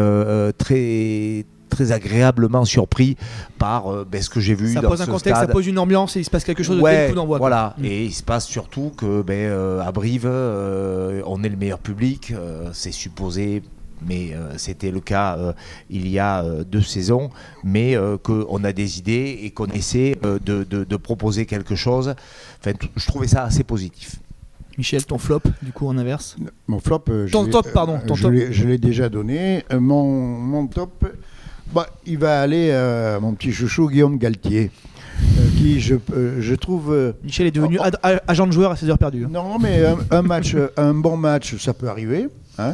très 0.57 1.45
très 1.71 1.91
agréablement 1.91 2.63
surpris 2.65 3.17
par 3.57 3.91
euh, 3.91 4.07
ben, 4.09 4.21
ce 4.21 4.29
que 4.29 4.39
j'ai 4.39 4.53
vu. 4.53 4.73
Ça 4.73 4.81
pose 4.83 5.01
un 5.01 5.07
contexte, 5.07 5.41
ça 5.41 5.47
pose 5.47 5.65
une 5.65 5.79
ambiance 5.79 6.15
et 6.15 6.19
il 6.19 6.23
se 6.25 6.29
passe 6.29 6.43
quelque 6.43 6.61
chose 6.63 6.77
de 6.77 7.09
coup 7.09 7.15
d'envoi. 7.15 7.39
Voilà, 7.39 7.73
mm. 7.79 7.85
et 7.85 8.05
il 8.05 8.13
se 8.13 8.21
passe 8.23 8.45
surtout 8.45 8.91
que 8.95 9.23
ben, 9.23 9.33
euh, 9.49 9.81
à 9.81 9.91
Brive, 9.91 10.25
euh, 10.25 11.21
on 11.25 11.43
est 11.43 11.49
le 11.49 11.57
meilleur 11.57 11.79
public. 11.79 12.33
c'est 12.73 12.91
supposé 12.91 13.63
mais 14.07 14.33
euh, 14.33 14.57
c'était 14.57 14.89
le 14.91 14.99
cas 14.99 15.37
euh, 15.37 15.53
il 15.89 16.07
y 16.07 16.17
a 16.17 16.43
euh, 16.43 16.63
deux 16.63 16.81
saisons, 16.81 17.29
mais 17.63 17.95
euh, 17.95 18.17
qu'on 18.17 18.63
a 18.63 18.73
des 18.73 18.97
idées 18.97 19.39
et 19.43 19.51
qu'on 19.51 19.67
essaie 19.67 20.17
euh, 20.25 20.39
de, 20.43 20.63
de- 20.63 20.83
de 20.83 20.95
proposer 20.95 21.45
quelque 21.45 21.75
chose. 21.75 22.15
Enfin, 22.59 22.71
je 22.95 23.05
trouvais 23.05 23.27
ça 23.27 23.43
assez 23.43 23.63
positif. 23.63 24.15
Michel, 24.77 25.05
ton 25.05 25.19
flop, 25.19 25.41
du 25.61 25.71
coup, 25.71 25.85
en 25.87 25.97
inverse? 25.97 26.35
Mon 26.67 26.79
flop, 26.79 27.03
je 27.27 27.31
Ton 27.31 27.43
l'ai- 27.43 27.51
top, 27.51 27.71
pardon, 27.73 27.99
ton 28.07 28.15
je 28.15 28.23
top. 28.23 28.31
l'ai- 28.31 28.51
je 28.51 28.67
l'ai 28.67 28.77
déjà 28.79 29.09
donné. 29.09 29.63
Mon, 29.71 30.03
mon 30.39 30.65
top, 30.65 31.05
bah, 31.73 31.87
il 32.05 32.17
va 32.17 32.41
aller 32.41 32.71
à 32.71 33.19
mon 33.19 33.33
petit 33.33 33.51
chouchou 33.51 33.89
Guillaume 33.89 34.17
Galtier, 34.17 34.71
euh, 35.37 35.47
qui 35.57 35.79
je, 35.79 35.95
euh, 36.13 36.37
je 36.41 36.55
trouve. 36.55 36.93
euh, 36.93 37.13
Michel 37.23 37.47
est 37.47 37.51
devenu 37.51 37.77
Oh, 37.79 38.07
agent 38.27 38.47
de 38.47 38.51
joueur 38.51 38.71
à 38.71 38.75
16 38.75 38.89
heures 38.89 38.97
perdues. 38.97 39.25
hein. 39.25 39.29
Non, 39.31 39.57
mais 39.59 39.85
un, 39.85 39.97
un 40.11 40.21
match, 40.21 40.55
euh, 40.55 40.67
un 40.77 40.93
bon 40.93 41.17
match, 41.17 41.55
ça 41.57 41.73
peut 41.73 41.87
arriver. 41.89 42.27
hein. 42.57 42.73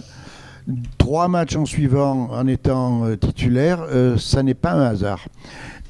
Trois 0.97 1.29
matchs 1.29 1.55
en 1.55 1.65
suivant 1.65 2.29
en 2.31 2.45
étant 2.45 3.05
euh, 3.05 3.15
titulaire, 3.15 3.85
euh, 3.89 4.17
ça 4.17 4.43
n'est 4.43 4.53
pas 4.53 4.73
un 4.73 4.81
hasard. 4.87 5.25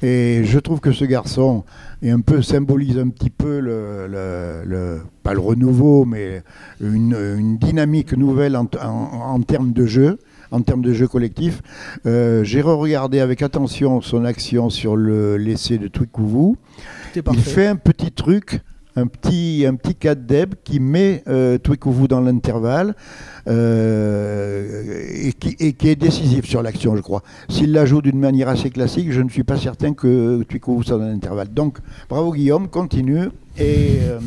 Et 0.02 0.42
je 0.44 0.60
trouve 0.60 0.78
que 0.78 0.92
ce 0.92 1.04
garçon 1.04 1.64
est 2.02 2.10
un 2.10 2.20
peu 2.20 2.42
symbolise 2.42 2.96
un 2.98 3.08
petit 3.08 3.30
peu 3.30 3.58
le, 3.58 4.06
le- 4.06 4.62
le- 4.64 5.00
pas 5.24 5.34
le 5.34 5.40
renouveau, 5.40 6.04
mais 6.04 6.44
une, 6.80 7.16
une 7.36 7.58
dynamique 7.58 8.12
nouvelle 8.12 8.56
en, 8.56 8.68
en- 8.80 9.34
en 9.34 9.40
termes 9.40 9.72
de 9.72 9.86
jeu, 9.86 10.20
en 10.50 10.62
termes 10.62 10.82
de 10.82 10.92
jeu 10.92 11.08
collectif. 11.08 11.62
Euh, 12.06 12.44
J'ai 12.44 12.60
regardé 12.60 13.20
avec 13.20 13.42
attention 13.42 14.00
son 14.00 14.24
action 14.24 14.70
sur 14.70 14.96
le 14.96 15.36
l'essai 15.36 15.78
de 15.78 15.88
Twikouvou. 15.88 16.56
Il 17.32 17.40
fait 17.40 17.66
un 17.66 17.76
petit 17.76 18.12
truc, 18.12 18.60
un 18.96 19.06
petit, 19.06 19.64
un 19.66 19.74
petit 19.74 19.94
4 19.94 20.26
deb 20.26 20.54
qui 20.64 20.80
met 20.80 21.22
euh, 21.28 21.58
Twikouvou 21.58 22.08
dans 22.08 22.20
l'intervalle 22.20 22.94
euh, 23.48 25.02
et, 25.10 25.32
qui, 25.32 25.56
et 25.58 25.72
qui 25.72 25.88
est 25.88 25.96
décisif 25.96 26.44
sur 26.46 26.62
l'action, 26.62 26.96
je 26.96 27.02
crois. 27.02 27.22
S'il 27.48 27.72
la 27.72 27.86
joue 27.86 28.02
d'une 28.02 28.18
manière 28.18 28.48
assez 28.48 28.70
classique, 28.70 29.12
je 29.12 29.20
ne 29.20 29.28
suis 29.28 29.44
pas 29.44 29.56
certain 29.56 29.94
que 29.94 30.42
Twikouvou 30.42 30.82
soit 30.82 30.98
dans 30.98 31.06
l'intervalle. 31.06 31.48
Donc, 31.48 31.78
bravo 32.08 32.32
Guillaume, 32.32 32.68
continue. 32.68 33.28
Et, 33.58 33.98
euh, 34.02 34.20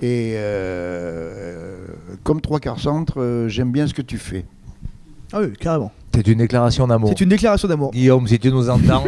et 0.00 0.34
euh, 0.36 1.86
comme 2.24 2.40
trois 2.40 2.58
quarts 2.58 2.80
centre, 2.80 3.46
j'aime 3.48 3.70
bien 3.70 3.86
ce 3.86 3.94
que 3.94 4.02
tu 4.02 4.18
fais. 4.18 4.44
Ah 5.32 5.40
oui, 5.40 5.52
carrément. 5.58 5.92
C'est 6.14 6.26
une 6.28 6.38
déclaration 6.38 6.86
d'amour. 6.86 7.10
C'est 7.10 7.20
une 7.22 7.28
déclaration 7.28 7.68
d'amour. 7.68 7.90
Guillaume, 7.90 8.26
si 8.26 8.38
tu 8.38 8.50
nous 8.50 8.70
entends, 8.70 9.04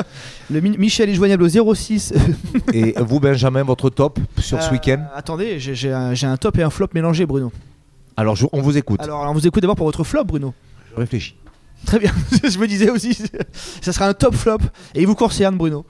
Le 0.50 0.60
Mi- 0.60 0.76
Michel 0.78 1.08
est 1.10 1.14
joignable 1.14 1.42
au 1.42 1.74
06. 1.74 2.12
et 2.72 2.94
vous, 3.00 3.18
Benjamin, 3.18 3.64
votre 3.64 3.90
top 3.90 4.20
sur 4.38 4.62
ce 4.62 4.68
Euh, 4.68 4.72
week-end 4.72 5.04
Attendez, 5.14 5.58
j'ai- 5.58 5.74
j'ai 5.74 5.92
un, 5.92 6.14
j'ai 6.14 6.26
un 6.28 6.36
top 6.36 6.58
et 6.58 6.62
un 6.62 6.70
flop 6.70 6.88
mélangé, 6.94 7.26
Bruno. 7.26 7.50
Alors, 8.16 8.36
je- 8.36 8.46
on 8.52 8.60
vous 8.60 8.76
écoute. 8.76 9.00
Alors, 9.02 9.28
on 9.28 9.32
vous 9.32 9.44
écoute 9.46 9.60
d'abord 9.62 9.74
pour 9.76 9.86
votre 9.86 10.04
flop, 10.04 10.24
Bruno. 10.24 10.54
Je 10.94 11.00
réfléchis. 11.00 11.34
Très 11.84 11.98
bien, 11.98 12.12
je 12.48 12.58
me 12.58 12.68
disais 12.68 12.90
aussi, 12.90 13.18
ça 13.80 13.92
sera 13.92 14.06
un 14.06 14.14
top 14.14 14.36
flop 14.36 14.58
et 14.94 15.00
il 15.00 15.06
vous 15.08 15.16
concerne 15.16 15.56
Bruno. 15.56 15.84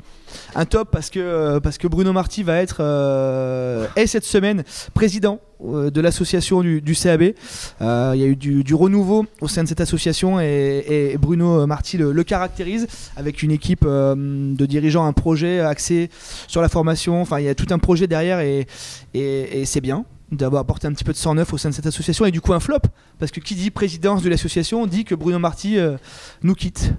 Un 0.54 0.64
top 0.64 0.90
parce 0.90 1.10
que, 1.10 1.20
euh, 1.20 1.60
parce 1.60 1.78
que 1.78 1.86
Bruno 1.86 2.12
Marty 2.12 2.42
va 2.42 2.56
être, 2.56 2.78
euh, 2.80 3.86
est 3.96 4.06
cette 4.06 4.24
semaine 4.24 4.64
président 4.94 5.40
euh, 5.64 5.90
de 5.90 6.00
l'association 6.00 6.62
du, 6.62 6.94
CAB. 6.94 7.34
Euh, 7.80 8.12
Il 8.14 8.20
y 8.20 8.24
a 8.24 8.26
eu 8.26 8.36
du, 8.36 8.74
renouveau 8.74 9.26
au 9.40 9.48
sein 9.48 9.62
de 9.62 9.68
cette 9.68 9.80
association 9.80 10.40
et, 10.40 10.84
et 10.88 11.18
Bruno 11.18 11.66
Marty 11.66 11.98
le, 11.98 12.24
caractérise 12.24 12.86
avec 13.16 13.42
une 13.42 13.50
équipe 13.50 13.84
euh, 13.86 14.14
de 14.16 14.66
dirigeants, 14.66 15.04
un 15.04 15.12
projet 15.12 15.60
axé 15.60 16.10
sur 16.48 16.62
la 16.62 16.68
formation. 16.68 17.20
Enfin, 17.20 17.38
il 17.38 17.44
y 17.44 17.48
a 17.48 17.54
tout 17.54 17.66
un 17.70 17.78
projet 17.78 18.06
derrière 18.06 18.40
et, 18.40 18.66
et, 19.14 19.60
et 19.60 19.64
c'est 19.64 19.80
bien 19.80 20.04
d'avoir 20.30 20.62
apporté 20.62 20.86
un 20.86 20.92
petit 20.92 21.04
peu 21.04 21.12
de 21.12 21.18
sang 21.18 21.34
neuf 21.34 21.52
au 21.52 21.58
sein 21.58 21.68
de 21.68 21.74
cette 21.74 21.86
association 21.86 22.24
et 22.24 22.30
du 22.30 22.40
coup 22.40 22.54
un 22.54 22.60
flop 22.60 22.78
parce 23.18 23.30
que 23.30 23.38
qui 23.38 23.54
dit 23.54 23.70
présidence 23.70 24.22
de 24.22 24.30
l'association 24.30 24.86
dit 24.86 25.04
que 25.04 25.14
Bruno 25.14 25.38
Marty 25.38 25.78
euh, 25.78 25.96
nous 26.42 26.54
quitte. 26.54 26.94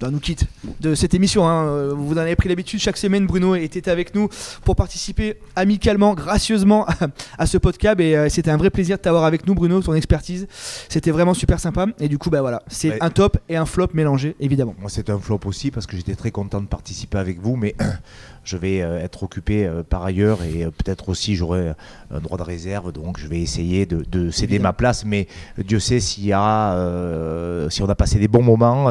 Enfin, 0.00 0.12
nous 0.12 0.20
quitte 0.20 0.44
de 0.80 0.94
cette 0.94 1.14
émission. 1.14 1.48
hein. 1.48 1.88
Vous 1.94 2.14
en 2.14 2.18
avez 2.18 2.36
pris 2.36 2.48
l'habitude. 2.48 2.78
Chaque 2.80 2.96
semaine, 2.96 3.26
Bruno 3.26 3.54
était 3.56 3.88
avec 3.90 4.14
nous 4.14 4.28
pour 4.64 4.76
participer 4.76 5.36
amicalement, 5.56 6.14
gracieusement 6.14 6.86
à, 7.38 7.46
ce 7.46 7.58
podcast. 7.58 7.98
Et 8.00 8.16
euh, 8.16 8.28
c'était 8.28 8.50
un 8.50 8.56
vrai 8.56 8.70
plaisir 8.70 8.96
de 8.96 9.02
t'avoir 9.02 9.24
avec 9.24 9.46
nous, 9.46 9.54
Bruno. 9.54 9.80
Ton 9.82 9.94
expertise, 9.94 10.46
c'était 10.88 11.10
vraiment 11.10 11.34
super 11.34 11.58
sympa. 11.58 11.86
Et 11.98 12.08
du 12.08 12.16
coup, 12.18 12.30
bah 12.30 12.40
voilà, 12.42 12.62
c'est 12.68 12.90
Ouais. 12.90 12.98
un 13.00 13.10
top 13.10 13.38
et 13.48 13.56
un 13.56 13.66
flop 13.66 13.88
mélangé, 13.92 14.36
évidemment. 14.40 14.74
Moi, 14.80 14.88
c'est 14.88 15.10
un 15.10 15.18
flop 15.18 15.40
aussi 15.46 15.70
parce 15.72 15.86
que 15.86 15.96
j'étais 15.96 16.14
très 16.14 16.30
content 16.30 16.60
de 16.60 16.66
participer 16.66 17.18
avec 17.18 17.40
vous, 17.40 17.56
mais 17.56 17.74
je 18.44 18.56
vais 18.56 18.80
euh, 18.80 19.02
être 19.02 19.24
occupé 19.24 19.66
euh, 19.66 19.82
par 19.82 20.04
ailleurs 20.04 20.38
et 20.42 20.64
peut-être 20.64 21.08
aussi 21.10 21.34
j'aurai 21.34 21.72
un 22.10 22.20
droit 22.20 22.38
de 22.38 22.42
réserve, 22.44 22.92
donc 22.92 23.18
je 23.18 23.26
vais 23.26 23.40
essayer 23.40 23.84
de, 23.84 24.04
de 24.10 24.30
céder 24.30 24.54
Évidemment. 24.54 24.68
ma 24.70 24.72
place. 24.74 25.04
Mais 25.04 25.26
Dieu 25.58 25.80
sait 25.80 26.00
s'il 26.00 26.24
y 26.26 26.32
a, 26.32 27.68
si 27.68 27.82
on 27.82 27.88
a 27.88 27.94
passé 27.94 28.18
des 28.18 28.28
bons 28.28 28.42
moments. 28.42 28.90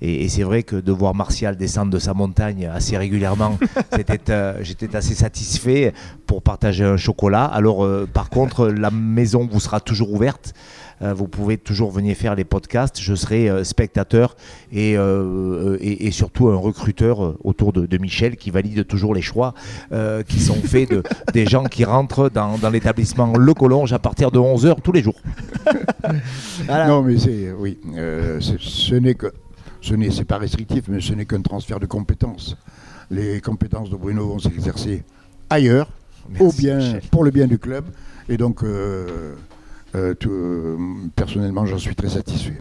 et, 0.00 0.24
et 0.24 0.28
c'est 0.30 0.42
vrai 0.44 0.62
que 0.62 0.76
de 0.76 0.92
voir 0.92 1.14
Martial 1.14 1.56
descendre 1.56 1.92
de 1.92 1.98
sa 1.98 2.14
montagne 2.14 2.66
assez 2.72 2.96
régulièrement, 2.96 3.58
c'était, 3.94 4.30
euh, 4.32 4.54
j'étais 4.62 4.96
assez 4.96 5.14
satisfait 5.14 5.92
pour 6.26 6.40
partager 6.42 6.84
un 6.84 6.96
chocolat. 6.96 7.44
Alors, 7.44 7.84
euh, 7.84 8.08
par 8.10 8.30
contre, 8.30 8.68
la 8.68 8.90
maison 8.90 9.46
vous 9.50 9.60
sera 9.60 9.80
toujours 9.80 10.12
ouverte. 10.12 10.54
Euh, 11.02 11.14
vous 11.14 11.28
pouvez 11.28 11.56
toujours 11.56 11.90
venir 11.90 12.14
faire 12.14 12.34
les 12.34 12.44
podcasts. 12.44 13.00
Je 13.00 13.14
serai 13.14 13.48
euh, 13.48 13.64
spectateur 13.64 14.36
et, 14.70 14.98
euh, 14.98 15.78
et, 15.80 16.06
et 16.06 16.10
surtout 16.10 16.48
un 16.48 16.56
recruteur 16.56 17.36
autour 17.42 17.72
de, 17.72 17.86
de 17.86 17.96
Michel 17.98 18.36
qui 18.36 18.50
valide 18.50 18.86
toujours 18.86 19.14
les 19.14 19.22
choix 19.22 19.54
euh, 19.92 20.22
qui 20.22 20.38
sont 20.40 20.60
faits 20.62 20.90
de, 20.90 21.02
des 21.32 21.46
gens 21.46 21.64
qui 21.64 21.84
rentrent 21.86 22.28
dans, 22.28 22.58
dans 22.58 22.68
l'établissement 22.68 23.32
Le 23.34 23.54
Collonge 23.54 23.94
à 23.94 23.98
partir 23.98 24.30
de 24.30 24.38
11h 24.38 24.82
tous 24.82 24.92
les 24.92 25.02
jours. 25.02 25.16
Voilà. 26.66 26.86
Non, 26.88 27.02
mais 27.02 27.18
c'est 27.18 27.52
oui, 27.52 27.78
euh, 27.96 28.40
c'est- 28.40 28.58
ce 28.60 28.94
n'est 28.94 29.14
que 29.14 29.32
ce 29.80 29.94
n'est 29.94 30.10
c'est 30.10 30.24
pas 30.24 30.38
restrictif, 30.38 30.84
mais 30.88 31.00
ce 31.00 31.12
n'est 31.12 31.26
qu'un 31.26 31.42
transfert 31.42 31.80
de 31.80 31.86
compétences. 31.86 32.56
Les 33.10 33.40
compétences 33.40 33.90
de 33.90 33.96
Bruno 33.96 34.28
vont 34.28 34.38
s'exercer 34.38 35.02
ailleurs, 35.48 35.90
au 36.38 36.52
bien 36.52 36.76
Michel. 36.76 37.02
pour 37.10 37.24
le 37.24 37.30
bien 37.30 37.46
du 37.46 37.58
club, 37.58 37.84
et 38.28 38.36
donc 38.36 38.62
euh, 38.62 39.34
euh, 39.96 40.14
tout, 40.14 40.30
euh, 40.30 40.76
personnellement, 41.16 41.66
j'en 41.66 41.78
suis 41.78 41.94
très 41.94 42.10
satisfait. 42.10 42.60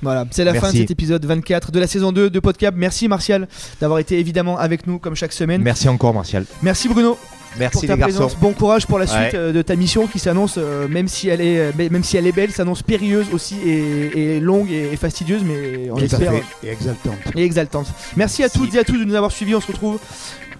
Voilà, 0.00 0.26
c'est 0.32 0.44
la 0.44 0.54
fin 0.54 0.72
de 0.72 0.76
cet 0.76 0.90
épisode 0.90 1.24
24 1.24 1.70
de 1.70 1.78
la 1.78 1.86
saison 1.86 2.10
2 2.10 2.28
de 2.28 2.40
Podcast. 2.40 2.74
Merci 2.76 3.06
Martial 3.06 3.46
d'avoir 3.80 4.00
été 4.00 4.18
évidemment 4.18 4.58
avec 4.58 4.88
nous 4.88 4.98
comme 4.98 5.14
chaque 5.14 5.32
semaine. 5.32 5.62
Merci 5.62 5.88
encore, 5.88 6.12
Martial. 6.12 6.44
Merci 6.60 6.88
Bruno 6.88 7.16
Merci 7.58 7.72
pour 7.78 7.86
ta 7.86 7.94
les 7.94 8.00
garçons. 8.00 8.14
présence. 8.18 8.36
Bon 8.38 8.52
courage 8.52 8.86
pour 8.86 8.98
la 8.98 9.06
suite 9.06 9.20
Ouais. 9.20 9.30
euh, 9.34 9.52
de 9.52 9.62
ta 9.62 9.76
mission 9.76 10.06
qui 10.06 10.18
s'annonce, 10.18 10.54
euh, 10.58 10.88
même 10.88 11.08
si 11.08 11.28
elle 11.28 11.40
est, 11.40 11.58
euh, 11.58 11.72
même 11.90 12.04
si 12.04 12.16
elle 12.16 12.26
est 12.26 12.32
belle, 12.32 12.50
s'annonce 12.50 12.82
périlleuse 12.82 13.26
aussi 13.32 13.56
et, 13.64 14.36
et 14.36 14.40
longue 14.40 14.70
et, 14.70 14.90
et 14.92 14.96
fastidieuse, 14.96 15.42
mais 15.44 15.90
on 15.90 15.96
espère 15.98 16.32
et 16.62 16.68
exaltante. 16.68 17.14
et 17.36 17.42
exaltante. 17.44 17.86
Merci 18.16 18.42
à 18.42 18.46
Merci. 18.46 18.58
toutes 18.58 18.74
et 18.74 18.78
à 18.78 18.84
tous 18.84 18.98
de 18.98 19.04
nous 19.04 19.14
avoir 19.14 19.32
suivis. 19.32 19.54
On 19.54 19.60
se 19.60 19.66
retrouve 19.68 19.98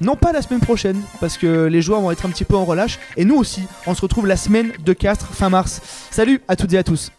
non 0.01 0.17
pas 0.17 0.33
la 0.33 0.43
semaine 0.43 0.61
prochaine 0.61 1.01
parce 1.21 1.39
que 1.39 1.67
les 1.67 1.81
joueurs 1.83 2.01
vont 2.01 2.11
être 2.11 2.27
un 2.27 2.31
petit 2.31 2.45
peu 2.45 2.57
en 2.57 2.65
relâche 2.65 2.99
et 3.17 3.25
nous 3.25 3.37
aussi. 3.37 3.63
On 3.87 3.95
se 3.95 4.01
retrouve 4.03 4.27
la 4.27 4.37
semaine 4.37 4.73
de 4.85 4.93
Castres 4.93 5.29
fin 5.33 5.49
mars. 5.49 5.81
Salut 6.11 6.41
à 6.49 6.57
toutes 6.57 6.73
et 6.73 6.79
à 6.79 6.83
tous. 6.83 7.11